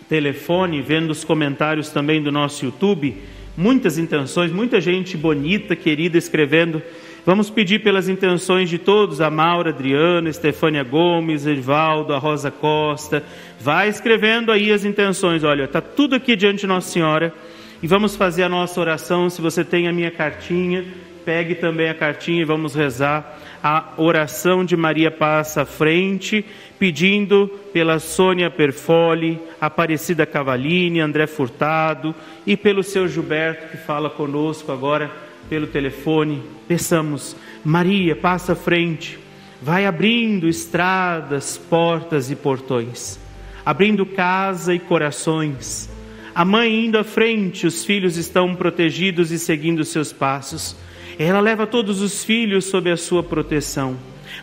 telefone, 0.09 0.81
vendo 0.81 1.11
os 1.11 1.25
comentários 1.25 1.91
também 1.91 2.23
do 2.23 2.33
nosso 2.33 2.65
YouTube, 2.65 3.17
muitas 3.57 3.99
intenções, 3.99 4.50
muita 4.50 4.81
gente 4.81 5.17
bonita, 5.17 5.77
querida, 5.77 6.17
escrevendo. 6.17 6.83
Vamos 7.27 7.50
pedir 7.50 7.83
pelas 7.83 8.09
intenções 8.09 8.71
de 8.71 8.79
todos, 8.79 9.21
a 9.21 9.29
Maura, 9.29 9.71
Adriana, 9.71 10.31
Estefânia 10.31 10.83
Gomes, 10.83 11.47
Edvaldo, 11.47 12.15
a 12.15 12.19
Rosa 12.19 12.50
Costa. 12.50 13.23
Vai 13.61 13.88
escrevendo 13.88 14.50
aí 14.50 14.73
as 14.73 14.85
intenções. 14.85 15.45
Olha, 15.45 15.65
está 15.65 15.81
tudo 15.81 16.15
aqui 16.15 16.35
diante 16.35 16.61
de 16.61 16.67
Nossa 16.67 16.91
Senhora 16.91 17.35
e 17.83 17.87
vamos 17.87 18.17
fazer 18.17 18.45
a 18.45 18.49
nossa 18.49 18.81
oração. 18.81 19.29
Se 19.29 19.43
você 19.43 19.62
tem 19.62 19.88
a 19.88 19.93
minha 19.93 20.11
cartinha, 20.11 20.85
pegue 21.28 21.56
também 21.56 21.90
a 21.90 21.94
cartinha 21.94 22.40
e 22.40 22.44
vamos 22.47 22.75
rezar 22.75 23.38
a 23.62 23.92
oração 23.99 24.64
de 24.64 24.75
Maria 24.75 25.11
Passa 25.11 25.61
à 25.61 25.66
frente, 25.66 26.42
pedindo 26.78 27.49
pela 27.70 27.99
Sônia 27.99 28.50
Perfoli, 28.50 29.38
Aparecida 29.61 30.25
Cavalini, 30.25 31.00
André 31.00 31.26
Furtado 31.26 32.14
e 32.47 32.56
pelo 32.56 32.82
seu 32.82 33.06
Gilberto 33.06 33.68
que 33.68 33.76
fala 33.76 34.08
conosco 34.08 34.73
agora 34.73 35.11
pelo 35.50 35.66
telefone. 35.66 36.42
Peçamos, 36.66 37.37
Maria, 37.62 38.16
passa 38.16 38.54
à 38.54 38.56
frente, 38.56 39.18
vai 39.61 39.85
abrindo 39.85 40.49
estradas, 40.49 41.58
portas 41.58 42.30
e 42.30 42.37
portões, 42.37 43.20
abrindo 43.66 44.06
casa 44.06 44.75
e 44.75 44.78
corações 44.78 45.90
a 46.38 46.44
mãe 46.44 46.87
indo 46.87 46.97
à 46.97 47.02
frente, 47.02 47.66
os 47.66 47.85
filhos 47.85 48.16
estão 48.16 48.54
protegidos 48.54 49.32
e 49.32 49.40
seguindo 49.40 49.85
seus 49.85 50.12
passos. 50.12 50.76
Ela 51.18 51.40
leva 51.40 51.66
todos 51.66 52.00
os 52.00 52.22
filhos 52.22 52.66
sob 52.66 52.90
a 52.90 52.96
sua 52.96 53.22
proteção. 53.22 53.96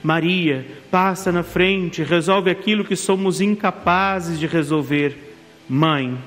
Maria, 0.03 0.65
passa 0.91 1.31
na 1.31 1.41
frente, 1.41 2.03
resolve 2.03 2.49
aquilo 2.49 2.83
que 2.83 2.95
somos 2.95 3.39
incapazes 3.39 4.39
de 4.39 4.45
resolver. 4.45 5.35
Mãe, 5.69 6.17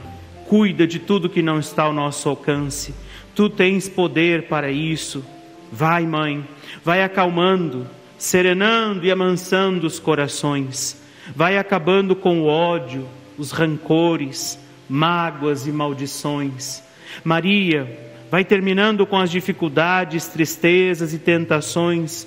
cuida 0.47 0.87
de 0.87 0.99
tudo 0.99 1.29
que 1.29 1.43
não 1.43 1.59
está 1.59 1.83
ao 1.83 1.93
nosso 1.93 2.29
alcance. 2.29 2.95
Tu 3.35 3.51
tens 3.51 3.89
poder 3.89 4.45
para 4.45 4.71
isso. 4.71 5.25
Vai, 5.71 6.07
mãe, 6.07 6.45
vai 6.83 7.03
acalmando, 7.03 7.87
serenando 8.17 9.05
e 9.05 9.11
amansando 9.11 9.87
os 9.87 10.01
corações. 10.01 11.01
Vai 11.37 11.59
acabando 11.59 12.17
com 12.17 12.41
o 12.41 12.47
ódio, 12.47 13.07
os 13.37 13.53
rancores, 13.53 14.59
mágoas 14.89 15.67
e 15.67 15.73
maldições. 15.73 16.83
Maria, 17.23 18.08
vai 18.31 18.45
terminando 18.45 19.07
com 19.07 19.17
as 19.17 19.31
dificuldades, 19.31 20.27
tristezas 20.27 21.13
e 21.13 21.19
tentações, 21.19 22.27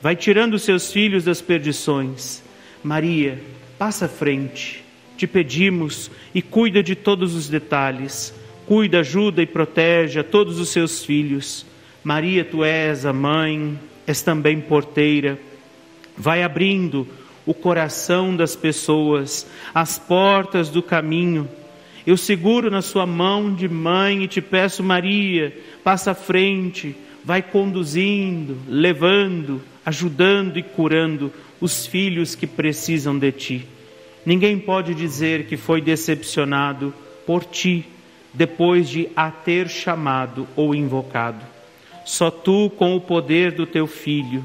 vai 0.00 0.14
tirando 0.16 0.58
seus 0.58 0.92
filhos 0.92 1.24
das 1.24 1.40
perdições. 1.40 2.42
Maria, 2.82 3.42
passa 3.78 4.06
à 4.06 4.08
frente, 4.08 4.84
te 5.16 5.26
pedimos 5.26 6.10
e 6.34 6.40
cuida 6.40 6.82
de 6.82 6.94
todos 6.94 7.34
os 7.34 7.48
detalhes. 7.48 8.34
Cuida, 8.66 9.00
ajuda 9.00 9.42
e 9.42 9.46
protege 9.46 10.20
a 10.20 10.24
todos 10.24 10.60
os 10.60 10.68
seus 10.68 11.04
filhos. 11.04 11.66
Maria, 12.04 12.44
tu 12.44 12.64
és 12.64 13.04
a 13.04 13.12
mãe, 13.12 13.78
és 14.06 14.22
também 14.22 14.60
porteira. 14.60 15.38
Vai 16.16 16.42
abrindo 16.42 17.06
o 17.44 17.52
coração 17.52 18.36
das 18.36 18.54
pessoas, 18.54 19.46
as 19.74 19.98
portas 19.98 20.68
do 20.68 20.82
caminho 20.82 21.48
eu 22.06 22.16
seguro 22.16 22.70
na 22.70 22.82
sua 22.82 23.06
mão 23.06 23.54
de 23.54 23.68
mãe 23.68 24.24
e 24.24 24.28
te 24.28 24.40
peço, 24.40 24.82
Maria, 24.82 25.56
passa 25.84 26.12
à 26.12 26.14
frente, 26.14 26.94
vai 27.24 27.42
conduzindo, 27.42 28.56
levando, 28.66 29.60
ajudando 29.84 30.58
e 30.58 30.62
curando 30.62 31.32
os 31.60 31.86
filhos 31.86 32.34
que 32.34 32.46
precisam 32.46 33.18
de 33.18 33.32
ti. 33.32 33.66
Ninguém 34.24 34.58
pode 34.58 34.94
dizer 34.94 35.46
que 35.46 35.56
foi 35.56 35.80
decepcionado 35.80 36.92
por 37.26 37.44
ti 37.44 37.86
depois 38.32 38.88
de 38.88 39.08
a 39.16 39.30
ter 39.30 39.68
chamado 39.68 40.46
ou 40.56 40.74
invocado. 40.74 41.44
Só 42.04 42.30
tu, 42.30 42.70
com 42.70 42.96
o 42.96 43.00
poder 43.00 43.52
do 43.52 43.66
teu 43.66 43.86
filho, 43.86 44.44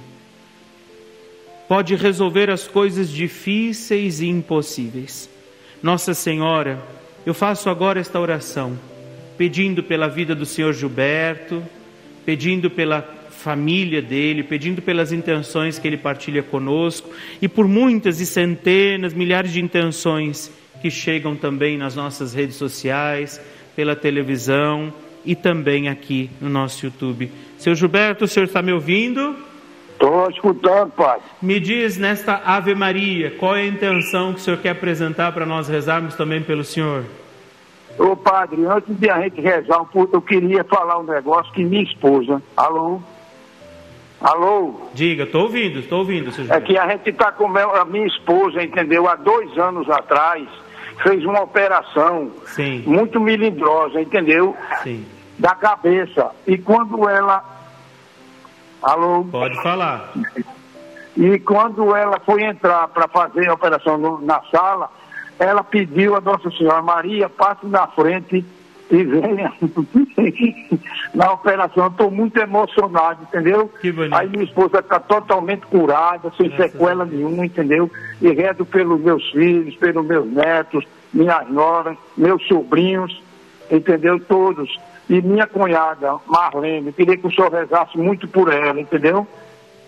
pode 1.68 1.96
resolver 1.96 2.50
as 2.50 2.68
coisas 2.68 3.10
difíceis 3.10 4.22
e 4.22 4.28
impossíveis. 4.28 5.30
Nossa 5.82 6.14
Senhora, 6.14 6.82
eu 7.25 7.34
faço 7.34 7.70
agora 7.70 8.00
esta 8.00 8.20
oração, 8.20 8.77
pedindo 9.38 9.82
pela 9.82 10.08
vida 10.08 10.36
do 10.36 10.46
Senhor 10.46 10.74
Gilberto, 10.74 11.63
pedindo 12.25 12.70
pela 12.70 13.01
família 13.32 14.01
dele, 14.01 14.44
pedindo 14.44 14.82
pelas 14.82 15.12
intenções 15.12 15.77
que 15.77 15.88
ele 15.88 15.98
partilha 15.98 16.41
conosco 16.41 17.10
e 17.41 17.48
por 17.48 17.67
muitas 17.67 18.20
e 18.20 18.25
centenas, 18.25 19.13
milhares 19.13 19.51
de 19.51 19.62
intenções 19.62 20.51
que 20.82 20.89
chegam 20.89 21.36
também 21.36 21.77
nas 21.77 21.96
nossas 21.96 22.34
redes 22.34 22.55
sociais, 22.55 23.41
pela 23.75 23.96
televisão 23.96 24.94
e 25.25 25.36
também 25.36 25.89
aqui 25.89 26.29
no 26.39 26.50
nosso 26.50 26.86
YouTube. 26.86 27.32
Seu 27.58 27.75
Gilberto, 27.75 28.25
o 28.25 28.27
senhor 28.27 28.46
está 28.46 28.62
me 28.62 28.72
ouvindo? 28.72 29.36
Estou 29.96 30.30
escutando, 30.30 30.92
pai. 30.92 31.20
Me 31.42 31.58
diz 31.58 31.98
nesta 31.98 32.42
Ave 32.46 32.75
Maria, 32.75 33.32
qual 33.40 33.56
é 33.56 33.62
a 33.62 33.66
intenção 33.66 34.34
que 34.34 34.40
o 34.40 34.44
senhor 34.44 34.58
quer 34.58 34.72
apresentar 34.72 35.32
para 35.32 35.46
nós 35.46 35.70
rezarmos 35.70 36.16
também 36.16 36.44
pelo 36.44 36.66
senhor? 36.66 37.06
Ô 37.98 38.14
padre, 38.14 38.66
antes 38.66 38.94
de 38.94 39.10
a 39.10 39.22
gente 39.22 39.40
rezar, 39.40 39.80
eu 40.12 40.22
queria 40.22 40.66
falar 40.66 41.00
um 41.00 41.04
negócio 41.04 41.52
que 41.54 41.64
minha 41.64 41.82
esposa. 41.82 42.44
Alô? 42.58 43.00
Alô? 44.20 44.81
Diga, 44.94 45.24
estou 45.24 45.44
ouvindo, 45.44 45.79
estou 45.79 46.00
ouvindo, 46.00 46.29
senhor. 46.31 46.51
É 46.51 46.60
que 46.60 46.77
a 46.77 46.90
gente 46.90 47.10
está 47.10 47.31
com 47.31 47.48
a 47.58 47.86
minha 47.86 48.08
esposa, 48.08 48.62
entendeu? 48.62 49.08
Há 49.08 49.16
dois 49.16 49.58
anos 49.58 49.90
atrás, 49.90 50.46
fez 51.03 51.24
uma 51.24 51.42
operação 51.42 52.31
Sim. 52.48 52.84
muito 52.86 53.18
melindrosa, 53.18 54.01
entendeu? 54.01 54.58
Sim. 54.84 55.05
Da 55.40 55.55
cabeça. 55.55 56.31
E 56.46 56.58
quando 56.58 57.08
ela 57.08 57.55
Alô? 58.81 59.25
Pode 59.25 59.61
falar. 59.61 60.11
E 61.18 61.40
quando 61.40 61.96
ela 61.96 62.20
foi 62.20 62.44
entrar 62.44 62.88
para 62.90 63.07
fazer 63.07 63.48
a 63.48 63.53
operação 63.53 63.98
no, 63.98 64.22
na 64.22 64.42
sala, 64.51 64.90
ela 65.40 65.64
pediu 65.64 66.16
a 66.16 66.22
Nossa 66.22 66.50
Senhora 66.51 66.81
Maria, 66.81 67.29
passe 67.29 67.66
na 67.66 67.88
frente 67.88 68.46
e 68.92 69.03
venha 69.03 69.51
na 71.14 71.31
operação. 71.31 71.88
Estou 71.88 72.11
muito 72.11 72.38
emocionado, 72.38 73.24
entendeu? 73.24 73.72
Aí 74.11 74.27
minha 74.29 74.44
esposa 74.44 74.79
está 74.79 75.00
totalmente 75.00 75.66
curada, 75.68 76.31
sem 76.38 76.50
Graças 76.50 76.72
sequela 76.72 77.05
nenhuma, 77.05 77.46
entendeu? 77.46 77.90
E 78.22 78.29
rezo 78.31 78.66
pelos 78.66 79.00
meus 79.01 79.24
filhos, 79.31 79.75
pelos 79.75 80.05
meus 80.05 80.27
netos, 80.27 80.85
minhas 81.14 81.50
noras, 81.50 81.98
meus 82.18 82.46
sobrinhos, 82.48 83.22
entendeu? 83.72 84.20
Todos 84.20 84.70
e 85.09 85.22
minha 85.22 85.46
cunhada, 85.48 86.15
Marlene. 86.25 86.91
Queria 86.91 87.18
que 87.18 87.27
o 87.27 87.31
senhor 87.31 87.51
rezasse 87.51 87.98
muito 87.98 88.27
por 88.27 88.51
ela, 88.51 88.79
entendeu? 88.79 89.27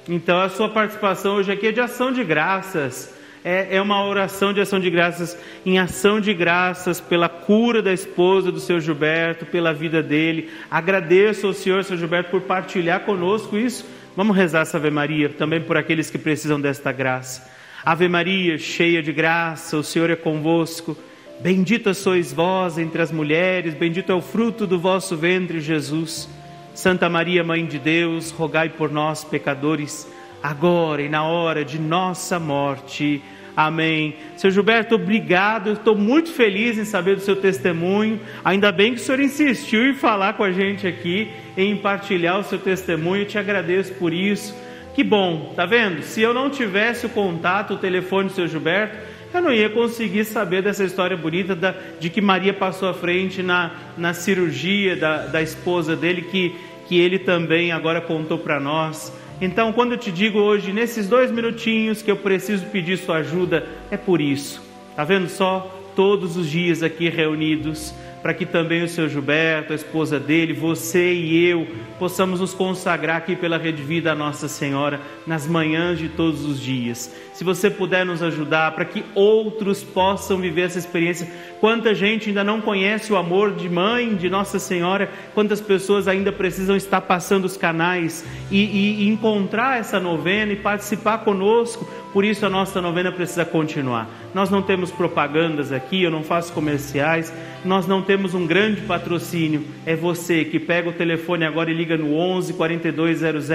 Então, 0.08 0.40
a 0.40 0.50
sua 0.50 0.70
participação 0.70 1.36
hoje 1.36 1.52
aqui 1.52 1.68
é 1.68 1.72
de 1.72 1.82
ação 1.82 2.12
de 2.12 2.24
graças. 2.24 3.16
É, 3.44 3.78
é 3.78 3.82
uma 3.82 4.06
oração 4.06 4.52
de 4.52 4.60
ação 4.62 4.80
de 4.80 4.90
graças, 4.90 5.38
em 5.66 5.80
ação 5.80 6.20
de 6.20 6.34
graças 6.34 7.00
pela 7.00 7.30
cura 7.30 7.82
da 7.82 7.94
esposa 7.94 8.52
do 8.52 8.60
seu 8.60 8.80
Gilberto, 8.80 9.46
pela 9.46 9.74
vida 9.74 10.04
dele. 10.04 10.50
Agradeço 10.70 11.48
ao 11.48 11.54
Senhor, 11.54 11.84
seu 11.84 11.98
Gilberto, 11.98 12.32
por 12.32 12.42
partilhar 12.42 13.02
conosco 13.02 13.58
isso. 13.58 13.86
Vamos 14.16 14.36
rezar 14.36 14.62
essa 14.62 14.78
Ave 14.78 14.90
Maria 14.90 15.30
também 15.30 15.62
por 15.62 15.78
aqueles 15.78 16.10
que 16.10 16.18
precisam 16.18 16.60
desta 16.60 16.92
graça. 16.92 17.50
Ave 17.86 18.08
Maria, 18.08 18.58
cheia 18.58 19.02
de 19.02 19.14
graça, 19.14 19.78
o 19.78 19.84
Senhor 19.84 20.10
é 20.10 20.16
convosco. 20.16 20.98
Bendita 21.40 21.94
sois 21.94 22.34
vós 22.34 22.80
entre 22.80 23.00
as 23.00 23.12
mulheres, 23.12 23.76
bendito 23.76 24.12
é 24.12 24.16
o 24.16 24.22
fruto 24.22 24.66
do 24.66 24.80
vosso 24.80 25.16
ventre, 25.16 25.60
Jesus. 25.60 26.28
Santa 26.74 27.08
Maria, 27.08 27.44
Mãe 27.44 27.64
de 27.64 27.78
Deus, 27.78 28.32
rogai 28.32 28.70
por 28.70 28.92
nós, 28.92 29.24
pecadores, 29.24 30.12
agora 30.42 31.04
e 31.04 31.10
na 31.10 31.24
hora 31.24 31.64
de 31.64 31.78
nossa 31.78 32.40
morte. 32.40 33.22
Amém. 33.56 34.16
Seu 34.36 34.50
Gilberto, 34.50 34.96
obrigado. 34.96 35.74
Estou 35.74 35.96
muito 35.96 36.32
feliz 36.32 36.78
em 36.78 36.86
saber 36.86 37.16
do 37.16 37.22
seu 37.22 37.36
testemunho. 37.36 38.20
Ainda 38.44 38.72
bem 38.72 38.96
que 38.96 39.00
o 39.00 39.04
senhor 39.04 39.20
insistiu 39.20 39.88
em 39.88 39.94
falar 39.94 40.34
com 40.34 40.44
a 40.44 40.52
gente 40.52 40.88
aqui, 40.88 41.32
em 41.56 41.78
partilhar 41.78 42.40
o 42.40 42.44
seu 42.44 42.58
testemunho. 42.58 43.24
Eu 43.24 43.28
te 43.28 43.38
agradeço 43.38 43.94
por 43.94 44.12
isso. 44.12 44.56
Que 44.96 45.04
bom, 45.04 45.54
tá 45.56 45.68
vendo? 45.68 46.02
Se 46.02 46.20
eu 46.20 46.34
não 46.34 46.50
tivesse 46.50 47.06
o 47.06 47.10
contato, 47.10 47.76
o 47.76 47.78
telefone 47.78 48.30
do 48.30 48.34
seu 48.36 48.48
Gilberto, 48.48 48.98
eu 49.34 49.42
não 49.42 49.52
ia 49.52 49.70
conseguir 49.70 50.26
saber 50.26 50.62
dessa 50.62 50.84
história 50.84 51.18
bonita 51.18 51.56
da, 51.56 51.76
de 52.00 52.10
que 52.10 52.22
Maria 52.22 52.54
passou 52.54 52.90
à 52.90 52.94
frente 52.94 53.44
na, 53.44 53.72
na 53.98 54.14
cirurgia 54.14 54.96
da, 54.96 55.26
da 55.28 55.42
esposa 55.42 55.96
dele, 55.96 56.24
que, 56.24 56.56
que 56.88 57.00
ele 57.00 57.20
também 57.20 57.72
agora 57.72 58.02
contou 58.02 58.38
para 58.38 58.60
nós. 58.60 59.14
Então, 59.40 59.72
quando 59.72 59.92
eu 59.92 59.98
te 59.98 60.12
digo 60.12 60.40
hoje, 60.40 60.74
nesses 60.74 61.08
dois 61.08 61.32
minutinhos 61.32 62.02
que 62.02 62.10
eu 62.10 62.18
preciso 62.18 62.66
pedir 62.68 62.98
sua 62.98 63.18
ajuda, 63.18 63.68
é 63.92 63.98
por 63.98 64.20
isso. 64.20 64.64
Tá 64.96 65.04
vendo 65.04 65.30
só? 65.30 65.74
Todos 65.96 66.38
os 66.38 66.50
dias 66.50 66.82
aqui 66.82 67.10
reunidos 67.10 67.94
para 68.22 68.34
que 68.34 68.46
também 68.46 68.84
o 68.84 68.88
seu 68.88 69.08
Gilberto, 69.08 69.74
a 69.74 69.76
esposa 69.76 70.20
dele, 70.20 70.54
você 70.54 71.14
e 71.14 71.46
eu 71.46 71.68
possamos 72.00 72.40
nos 72.40 72.54
consagrar 72.54 73.18
aqui 73.18 73.36
pela 73.36 73.58
Rede 73.58 73.82
Vida 73.82 74.12
a 74.12 74.16
Nossa 74.16 74.48
Senhora 74.48 75.00
nas 75.26 75.48
manhãs 75.48 76.00
de 76.00 76.10
todos 76.10 76.46
os 76.46 76.60
dias. 76.60 77.14
Se 77.34 77.44
você 77.44 77.70
puder 77.70 78.06
nos 78.06 78.24
ajudar 78.24 78.72
para 78.72 78.86
que 78.86 79.04
outros 79.14 79.84
possam 79.84 80.40
viver 80.40 80.62
essa 80.62 80.80
experiência, 80.80 81.28
quanta 81.60 81.94
gente 81.94 82.30
ainda 82.30 82.44
não 82.44 82.60
conhece 82.62 83.14
o 83.14 83.16
amor 83.16 83.54
de 83.54 83.70
mãe, 83.70 84.16
de 84.16 84.30
Nossa 84.30 84.58
Senhora, 84.58 85.10
quantas 85.34 85.62
pessoas 85.62 86.08
ainda 86.08 86.32
precisam 86.32 86.76
estar 86.76 87.02
passando 87.02 87.46
os 87.46 87.56
canais 87.56 88.26
e, 88.50 88.58
e, 88.58 89.04
e 89.04 89.08
encontrar 89.10 89.80
essa 89.80 90.00
novena 90.00 90.54
e 90.54 90.56
participar 90.56 91.20
conosco. 91.20 91.88
Por 92.14 92.24
isso 92.24 92.46
a 92.46 92.50
nossa 92.50 92.82
novena 92.82 93.12
precisa 93.12 93.46
continuar. 93.46 94.10
Nós 94.34 94.50
não 94.50 94.62
temos 94.62 94.92
propagandas 94.92 95.72
aqui, 95.72 96.04
eu 96.04 96.12
não 96.12 96.24
faço 96.24 96.54
comerciais, 96.54 97.34
nós 97.66 97.86
não 97.86 98.02
temos 98.02 98.34
um 98.34 98.48
grande 98.48 98.82
patrocínio. 98.82 99.64
É 99.86 99.96
você 99.96 100.46
que 100.46 100.60
pega 100.60 100.90
o 100.90 100.94
telefone 100.94 101.46
agora 101.46 101.70
e 101.70 101.74
liga 101.74 101.98
no 101.98 102.16
11 102.16 102.54
4200 102.54 103.50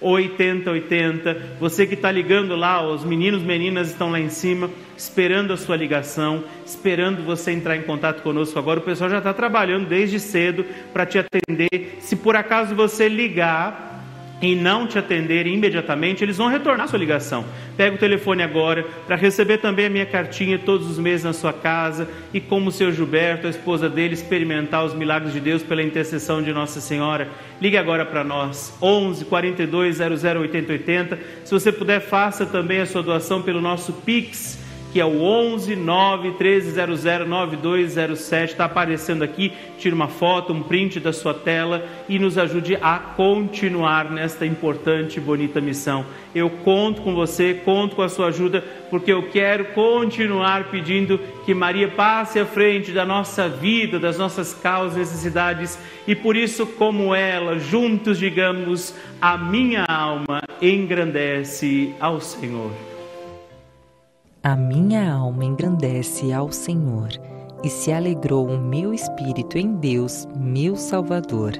8080. 0.00 1.56
Você 1.58 1.86
que 1.86 1.94
está 1.94 2.10
ligando 2.10 2.54
lá, 2.54 2.86
os 2.86 3.04
meninos, 3.04 3.42
meninas 3.42 3.88
estão 3.88 4.10
lá 4.10 4.20
em 4.20 4.28
cima, 4.28 4.70
esperando 4.96 5.52
a 5.52 5.56
sua 5.56 5.76
ligação, 5.76 6.44
esperando 6.64 7.24
você 7.24 7.52
entrar 7.52 7.76
em 7.76 7.82
contato 7.82 8.22
conosco 8.22 8.58
agora. 8.58 8.80
O 8.80 8.84
pessoal 8.84 9.08
já 9.08 9.18
está 9.18 9.32
trabalhando 9.32 9.88
desde 9.88 10.20
cedo 10.20 10.64
para 10.92 11.06
te 11.06 11.18
atender. 11.18 11.98
Se 12.00 12.16
por 12.16 12.36
acaso 12.36 12.74
você 12.74 13.08
ligar 13.08 13.93
e 14.40 14.54
não 14.54 14.86
te 14.86 14.98
atenderem 14.98 15.54
imediatamente, 15.54 16.22
eles 16.22 16.36
vão 16.36 16.48
retornar 16.48 16.88
sua 16.88 16.98
ligação. 16.98 17.44
Pega 17.76 17.96
o 17.96 17.98
telefone 17.98 18.42
agora 18.42 18.84
para 19.06 19.16
receber 19.16 19.58
também 19.58 19.86
a 19.86 19.90
minha 19.90 20.06
cartinha 20.06 20.58
todos 20.58 20.90
os 20.90 20.98
meses 20.98 21.24
na 21.24 21.32
sua 21.32 21.52
casa 21.52 22.08
e 22.32 22.40
como 22.40 22.68
o 22.68 22.72
seu 22.72 22.92
Gilberto, 22.92 23.46
a 23.46 23.50
esposa 23.50 23.88
dele, 23.88 24.14
experimentar 24.14 24.84
os 24.84 24.94
milagres 24.94 25.32
de 25.32 25.40
Deus 25.40 25.62
pela 25.62 25.82
intercessão 25.82 26.42
de 26.42 26.52
Nossa 26.52 26.80
Senhora. 26.80 27.28
Ligue 27.60 27.76
agora 27.76 28.04
para 28.04 28.24
nós, 28.24 28.76
11 28.82 29.24
42 29.24 29.96
00 29.96 30.40
80 30.40 30.72
80. 30.72 31.18
Se 31.44 31.52
você 31.52 31.72
puder, 31.72 32.00
faça 32.00 32.44
também 32.44 32.80
a 32.80 32.86
sua 32.86 33.02
doação 33.02 33.40
pelo 33.40 33.60
nosso 33.60 33.92
Pix 33.92 34.63
que 34.94 35.00
é 35.00 35.04
o 35.04 35.22
11 35.22 35.74
9 35.74 36.28
1300 36.28 37.26
9207. 37.26 38.52
Está 38.52 38.66
aparecendo 38.66 39.24
aqui. 39.24 39.52
Tire 39.76 39.92
uma 39.92 40.06
foto, 40.06 40.52
um 40.52 40.62
print 40.62 41.00
da 41.00 41.12
sua 41.12 41.34
tela 41.34 41.84
e 42.08 42.16
nos 42.16 42.38
ajude 42.38 42.78
a 42.80 42.96
continuar 43.00 44.08
nesta 44.08 44.46
importante 44.46 45.16
e 45.16 45.20
bonita 45.20 45.60
missão. 45.60 46.06
Eu 46.32 46.48
conto 46.48 47.02
com 47.02 47.12
você, 47.12 47.54
conto 47.64 47.96
com 47.96 48.02
a 48.02 48.08
sua 48.08 48.28
ajuda, 48.28 48.62
porque 48.88 49.12
eu 49.12 49.24
quero 49.30 49.64
continuar 49.74 50.70
pedindo 50.70 51.18
que 51.44 51.52
Maria 51.52 51.88
passe 51.88 52.38
à 52.38 52.46
frente 52.46 52.92
da 52.92 53.04
nossa 53.04 53.48
vida, 53.48 53.98
das 53.98 54.16
nossas 54.16 54.54
causas, 54.54 54.96
necessidades 54.96 55.76
e 56.06 56.14
por 56.14 56.36
isso, 56.36 56.68
como 56.68 57.12
ela, 57.12 57.58
juntos 57.58 58.16
digamos: 58.16 58.94
a 59.20 59.36
minha 59.36 59.84
alma 59.88 60.40
engrandece 60.62 61.92
ao 61.98 62.20
Senhor. 62.20 62.93
A 64.44 64.54
minha 64.54 65.10
alma 65.10 65.42
engrandece 65.42 66.30
ao 66.30 66.52
Senhor, 66.52 67.08
e 67.62 67.70
se 67.70 67.90
alegrou 67.90 68.46
o 68.46 68.58
meu 68.58 68.92
espírito 68.92 69.56
em 69.56 69.74
Deus, 69.76 70.28
meu 70.36 70.76
Salvador, 70.76 71.52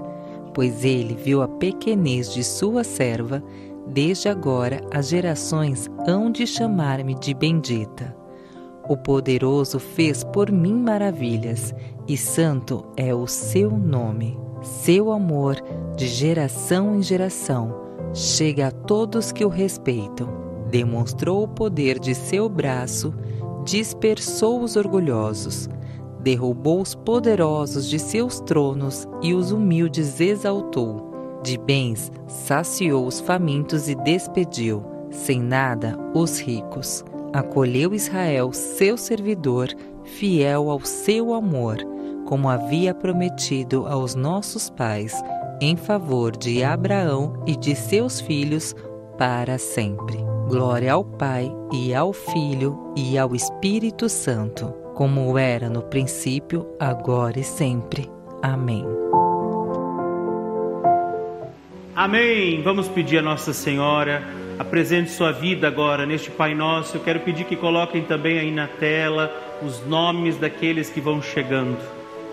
pois 0.53 0.85
ele 0.85 1.15
viu 1.15 1.41
a 1.41 1.49
pequenez 1.49 2.31
de 2.35 2.45
sua 2.45 2.85
serva, 2.85 3.43
desde 3.87 4.29
agora 4.29 4.83
as 4.93 5.09
gerações 5.09 5.89
hão 6.07 6.31
de 6.31 6.47
chamar-me 6.47 7.15
de 7.15 7.33
bendita. 7.33 8.15
O 8.87 8.99
poderoso 8.99 9.79
fez 9.79 10.23
por 10.23 10.53
mim 10.53 10.75
maravilhas, 10.75 11.75
e 12.07 12.19
santo 12.19 12.85
é 12.99 13.15
o 13.15 13.27
seu 13.27 13.71
nome. 13.71 14.39
Seu 14.61 15.11
amor, 15.11 15.57
de 15.97 16.07
geração 16.07 16.97
em 16.97 17.03
geração, 17.03 17.75
chega 18.13 18.67
a 18.67 18.71
todos 18.71 19.33
que 19.33 19.43
o 19.43 19.49
respeitam 19.49 20.44
demonstrou 20.75 21.45
o 21.45 21.49
poder 21.49 22.01
de 22.01 22.17
seu 22.17 22.49
braço, 22.49 23.15
dispersou 23.65 24.61
os 24.61 24.75
orgulhosos, 24.75 25.69
derrubou 26.19 26.81
os 26.81 26.97
poderosos 26.97 27.89
de 27.89 27.97
seus 27.97 28.41
tronos 28.41 29.07
e 29.23 29.35
os 29.35 29.53
humildes 29.53 30.21
exaltou. 30.21 31.39
De 31.45 31.57
bens 31.57 32.11
saciou 32.27 33.07
os 33.07 33.21
famintos 33.21 33.89
e 33.89 33.95
despediu, 33.95 34.85
sem 35.13 35.41
nada, 35.41 35.97
os 36.13 36.41
ricos. 36.41 37.05
Acolheu 37.33 37.95
Israel, 37.95 38.53
seu 38.53 38.97
servidor, 38.97 39.69
fiel 40.03 40.69
ao 40.69 40.81
seu 40.81 41.35
amor, 41.35 41.77
como 42.27 42.49
havia 42.49 42.93
prometido 42.93 43.87
aos 43.87 44.17
nossos 44.17 44.69
pais, 44.71 45.23
em 45.61 45.77
favor 45.77 46.37
de 46.37 46.65
Abraão 46.65 47.41
e 47.47 47.55
de 47.55 47.77
seus 47.77 48.21
filhos 48.21 48.75
para 49.17 49.57
sempre. 49.57 50.34
Glória 50.49 50.93
ao 50.93 51.03
Pai 51.03 51.51
e 51.73 51.95
ao 51.95 52.13
Filho 52.13 52.93
e 52.95 53.17
ao 53.17 53.35
Espírito 53.35 54.11
Santo, 54.11 54.67
como 54.95 55.39
era 55.39 55.71
no 55.71 55.83
princípio, 55.83 56.67
agora 56.79 57.41
e 57.41 57.43
sempre. 57.43 58.11
Amém. 58.43 58.85
Amém. 61.97 62.61
Vamos 62.63 62.89
pedir 62.89 63.19
a 63.19 63.23
Nossa 63.23 63.55
Senhora, 63.55 64.23
apresente 64.59 65.11
sua 65.11 65.33
vida 65.33 65.67
agora 65.67 66.05
neste 66.05 66.31
Pai 66.31 66.55
Nosso. 66.55 66.99
Eu 66.99 67.01
quero 67.01 67.21
pedir 67.21 67.45
que 67.45 67.57
coloquem 67.57 68.03
também 68.03 68.39
aí 68.39 68.51
na 68.51 68.69
tela 68.69 69.33
os 69.63 69.85
nomes 69.87 70.37
daqueles 70.37 70.91
que 70.91 71.01
vão 71.01 71.23
chegando. 71.23 71.79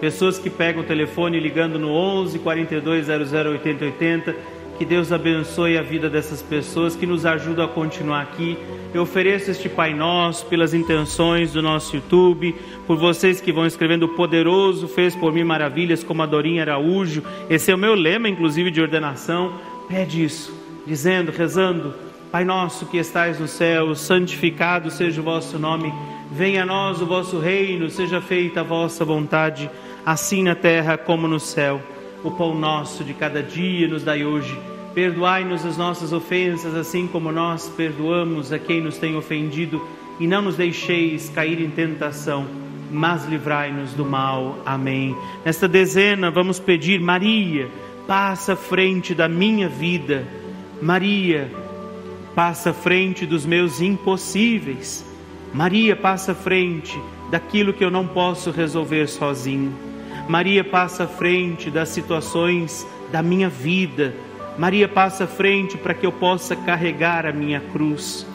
Pessoas 0.02 0.38
que 0.38 0.50
pegam 0.50 0.82
o 0.82 0.86
telefone 0.86 1.40
ligando 1.40 1.80
no 1.80 1.92
11 1.92 2.40
42 2.40 3.06
00 3.06 3.52
80 3.52 3.86
80 3.86 4.36
que 4.82 4.86
Deus 4.86 5.12
abençoe 5.12 5.78
a 5.78 5.84
vida 5.84 6.10
dessas 6.10 6.42
pessoas 6.42 6.96
que 6.96 7.06
nos 7.06 7.24
ajudam 7.24 7.64
a 7.64 7.68
continuar 7.68 8.22
aqui. 8.24 8.58
Eu 8.92 9.04
ofereço 9.04 9.52
este 9.52 9.70
Pai 9.70 9.94
Nosso 9.94 10.48
pelas 10.48 10.74
intenções 10.74 11.54
do 11.54 11.62
nosso 11.62 11.96
YouTube, 11.96 12.56
por 12.88 12.98
vocês 12.98 13.40
que 13.40 13.52
vão 13.52 13.68
escrevendo: 13.68 14.08
O 14.08 14.16
poderoso 14.16 14.88
fez 14.88 15.16
por 15.16 15.32
mim 15.32 15.44
maravilhas, 15.44 16.04
como 16.04 16.24
a 16.24 16.26
Dorinha 16.26 16.64
Araújo. 16.64 17.22
Esse 17.48 17.70
é 17.70 17.76
o 17.76 17.78
meu 17.78 17.94
lema, 17.94 18.28
inclusive, 18.28 18.72
de 18.72 18.82
ordenação. 18.82 19.54
Pede 19.88 20.24
isso, 20.24 20.52
dizendo, 20.88 21.32
rezando: 21.32 21.94
Pai 22.32 22.44
nosso 22.44 22.88
que 22.88 22.98
estais 22.98 23.40
no 23.40 23.48
céu, 23.48 23.94
santificado 23.94 24.90
seja 24.90 25.22
o 25.22 25.24
vosso 25.24 25.60
nome. 25.60 25.94
Venha 26.32 26.64
a 26.64 26.66
nós 26.66 27.00
o 27.00 27.06
vosso 27.06 27.38
reino, 27.38 27.88
seja 27.88 28.20
feita 28.20 28.62
a 28.62 28.64
vossa 28.64 29.06
vontade, 29.06 29.70
assim 30.04 30.42
na 30.42 30.56
terra 30.56 30.98
como 30.98 31.28
no 31.28 31.40
céu. 31.40 31.80
O 32.24 32.32
pão 32.32 32.56
nosso 32.56 33.04
de 33.04 33.14
cada 33.14 33.44
dia 33.44 33.88
nos 33.88 34.04
dai 34.04 34.26
hoje 34.26 34.71
Perdoai-nos 34.94 35.66
as 35.66 35.78
nossas 35.78 36.12
ofensas, 36.12 36.76
assim 36.76 37.08
como 37.08 37.32
nós 37.32 37.70
perdoamos 37.70 38.52
a 38.52 38.60
quem 38.60 38.82
nos 38.82 38.98
tem 38.98 39.16
ofendido, 39.16 39.82
e 40.20 40.28
não 40.28 40.42
nos 40.42 40.58
deixeis 40.58 41.30
cair 41.30 41.62
em 41.62 41.70
tentação, 41.70 42.46
mas 42.92 43.26
livrai-nos 43.26 43.94
do 43.94 44.04
mal. 44.04 44.60
Amém. 44.66 45.16
Nesta 45.46 45.66
dezena, 45.66 46.30
vamos 46.30 46.60
pedir: 46.60 47.00
Maria, 47.00 47.70
passa 48.06 48.54
à 48.54 48.56
frente 48.58 49.16
da 49.16 49.30
minha 49.30 49.70
vida. 49.70 50.28
Maria, 50.82 51.50
passa 52.36 52.72
à 52.72 52.74
frente 52.74 53.26
dos 53.26 53.46
meus 53.46 53.80
impossíveis. 53.80 55.06
Maria, 55.54 55.96
passa 55.96 56.34
à 56.34 56.36
frente 56.36 57.00
daquilo 57.30 57.72
que 57.72 57.84
eu 57.84 57.90
não 57.90 58.06
posso 58.06 58.52
resolver 58.52 59.08
sozinho. 59.08 59.74
Maria, 60.28 60.66
passa 60.66 61.06
à 61.06 61.08
frente 61.08 61.72
das 61.72 61.90
situações 61.90 62.86
da 63.10 63.24
minha 63.24 63.48
vida 63.48 64.14
Maria 64.58 64.88
passa 64.88 65.24
à 65.24 65.28
frente 65.28 65.78
para 65.78 65.94
que 65.94 66.06
eu 66.06 66.12
possa 66.12 66.56
carregar 66.56 67.26
a 67.26 67.32
minha 67.32 67.60
cruz. 67.60 68.26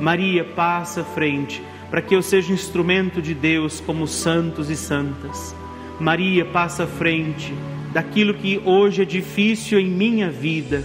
Maria 0.00 0.44
passa 0.44 1.02
à 1.02 1.04
frente 1.04 1.62
para 1.90 2.02
que 2.02 2.14
eu 2.14 2.22
seja 2.22 2.52
instrumento 2.52 3.22
de 3.22 3.34
Deus 3.34 3.80
como 3.80 4.06
santos 4.06 4.70
e 4.70 4.76
santas. 4.76 5.54
Maria 6.00 6.44
passa 6.44 6.84
à 6.84 6.86
frente 6.86 7.54
daquilo 7.92 8.34
que 8.34 8.60
hoje 8.64 9.02
é 9.02 9.04
difícil 9.04 9.78
em 9.78 9.86
minha 9.86 10.30
vida. 10.30 10.84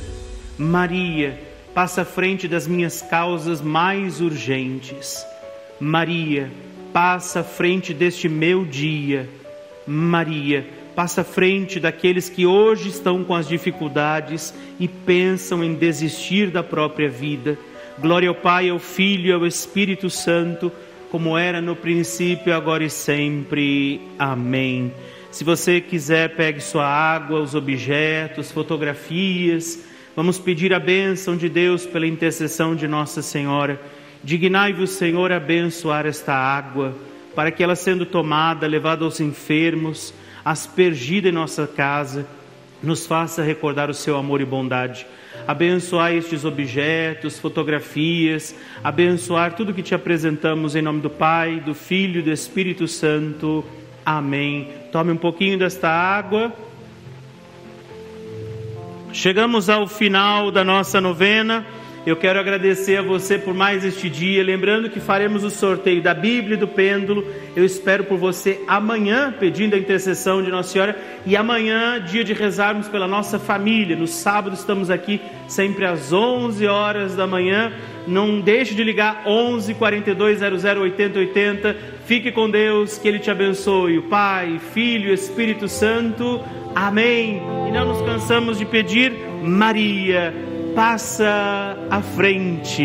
Maria 0.58 1.40
passa 1.74 2.04
à 2.04 2.06
frente 2.06 2.48
das 2.48 2.68
minhas 2.68 3.02
causas 3.02 3.62
mais 3.62 4.22
urgentes. 4.22 5.26
Maria 5.80 6.52
passa 6.94 7.40
à 7.40 7.44
frente 7.44 7.94
deste 7.94 8.30
meu 8.30 8.64
dia. 8.64 9.28
Maria 9.88 10.66
passa 10.96 11.22
à 11.22 11.24
frente 11.24 11.80
daqueles 11.80 12.30
que 12.30 12.46
hoje 12.46 12.90
estão 12.90 13.24
com 13.24 13.34
as 13.34 13.48
dificuldades 13.48 14.54
e 14.80 14.88
pensam 14.88 15.64
em 15.64 15.74
desistir 15.74 16.52
da 16.52 16.64
própria 16.64 17.10
vida. 17.10 17.58
Glória 18.00 18.30
ao 18.30 18.36
Pai, 18.36 18.70
ao 18.70 18.80
Filho 18.80 19.28
e 19.28 19.32
ao 19.32 19.46
Espírito 19.46 20.10
Santo, 20.10 20.72
como 21.10 21.38
era 21.38 21.62
no 21.62 21.76
princípio, 21.76 22.56
agora 22.56 22.84
e 22.84 22.90
sempre. 22.90 24.02
Amém. 24.18 24.94
Se 25.30 25.44
você 25.44 25.80
quiser, 25.80 26.36
pegue 26.36 26.60
sua 26.60 26.86
água, 26.86 27.40
os 27.40 27.56
objetos, 27.56 28.52
fotografias. 28.52 29.80
Vamos 30.16 30.38
pedir 30.38 30.74
a 30.74 30.80
bênção 30.80 31.38
de 31.38 31.48
Deus 31.48 31.86
pela 31.86 32.06
intercessão 32.06 32.76
de 32.76 32.88
Nossa 32.88 33.22
Senhora. 33.22 33.80
Dignai-vos, 34.24 34.92
Senhor, 34.92 35.32
abençoar 35.32 36.06
esta 36.06 36.34
água, 36.34 36.94
para 37.34 37.50
que 37.50 37.64
ela 37.64 37.76
sendo 37.76 38.06
tomada, 38.06 38.68
levada 38.68 39.06
aos 39.06 39.20
enfermos, 39.20 40.14
aspergida 40.44 41.30
em 41.30 41.32
nossa 41.32 41.68
casa, 41.68 42.28
nos 42.82 43.06
faça 43.06 43.44
recordar 43.44 43.90
o 43.90 43.94
seu 43.94 44.18
amor 44.18 44.42
e 44.42 44.46
bondade. 44.46 45.06
Abençoar 45.48 46.14
estes 46.14 46.46
objetos, 46.46 47.40
fotografias, 47.40 48.56
abençoar 48.84 49.56
tudo 49.56 49.74
que 49.74 49.84
te 49.84 49.96
apresentamos 49.96 50.76
em 50.76 50.82
nome 50.82 51.02
do 51.02 51.10
Pai, 51.10 51.60
do 51.60 51.74
Filho 51.74 52.20
e 52.20 52.24
do 52.24 52.32
Espírito 52.32 52.88
Santo. 52.88 53.64
Amém. 54.06 54.70
Tome 54.92 55.12
um 55.12 55.18
pouquinho 55.18 55.58
desta 55.58 55.90
água. 55.90 56.54
Chegamos 59.14 59.70
ao 59.70 59.88
final 59.88 60.52
da 60.52 60.64
nossa 60.64 61.02
novena. 61.02 61.66
Eu 62.04 62.16
quero 62.16 62.40
agradecer 62.40 62.98
a 62.98 63.04
você 63.04 63.38
por 63.38 63.54
mais 63.54 63.86
este 63.86 64.10
dia, 64.10 64.44
lembrando 64.44 64.90
que 64.90 65.00
faremos 65.00 65.44
o 65.44 65.52
sorteio 65.52 66.02
da 66.02 66.16
Bíblia 66.16 66.56
e 66.56 66.60
do 66.60 66.68
pêndulo. 66.68 67.24
Eu 67.56 67.64
espero 67.64 68.06
por 68.06 68.18
você 68.18 68.60
amanhã, 68.68 69.32
pedindo 69.40 69.76
a 69.76 69.78
intercessão 69.78 70.42
de 70.42 70.50
Nossa 70.50 70.70
Senhora, 70.70 70.98
e 71.28 71.36
amanhã, 71.36 72.02
dia 72.04 72.24
de 72.24 72.34
rezarmos 72.34 72.88
pela 72.88 73.08
nossa 73.08 73.38
família. 73.38 73.96
No 73.96 74.08
sábado 74.08 74.56
estamos 74.56 74.90
aqui 74.90 75.22
sempre 75.48 75.86
às 75.86 76.12
11 76.12 76.66
horas 76.66 77.16
da 77.16 77.28
manhã. 77.28 77.72
Não 78.08 78.42
deixe 78.42 78.74
de 78.74 78.84
ligar 78.84 79.22
11 79.28 79.76
42 79.76 80.40
00 80.40 80.82
80 80.82 81.20
80. 81.20 81.78
Fique 82.08 82.32
com 82.32 82.50
Deus, 82.50 82.98
que 82.98 83.08
Ele 83.08 83.20
te 83.20 83.30
abençoe. 83.30 84.00
O 84.00 84.04
Pai, 84.04 84.60
Filho, 84.74 85.14
Espírito 85.14 85.68
Santo. 85.68 86.42
Amém. 86.74 87.44
E 87.68 87.72
não 87.72 87.86
nos 87.86 88.02
cansamos 88.02 88.58
de 88.58 88.66
pedir, 88.66 89.14
Maria 89.44 90.51
passa 90.76 91.76
à 91.90 92.02
frente. 92.02 92.82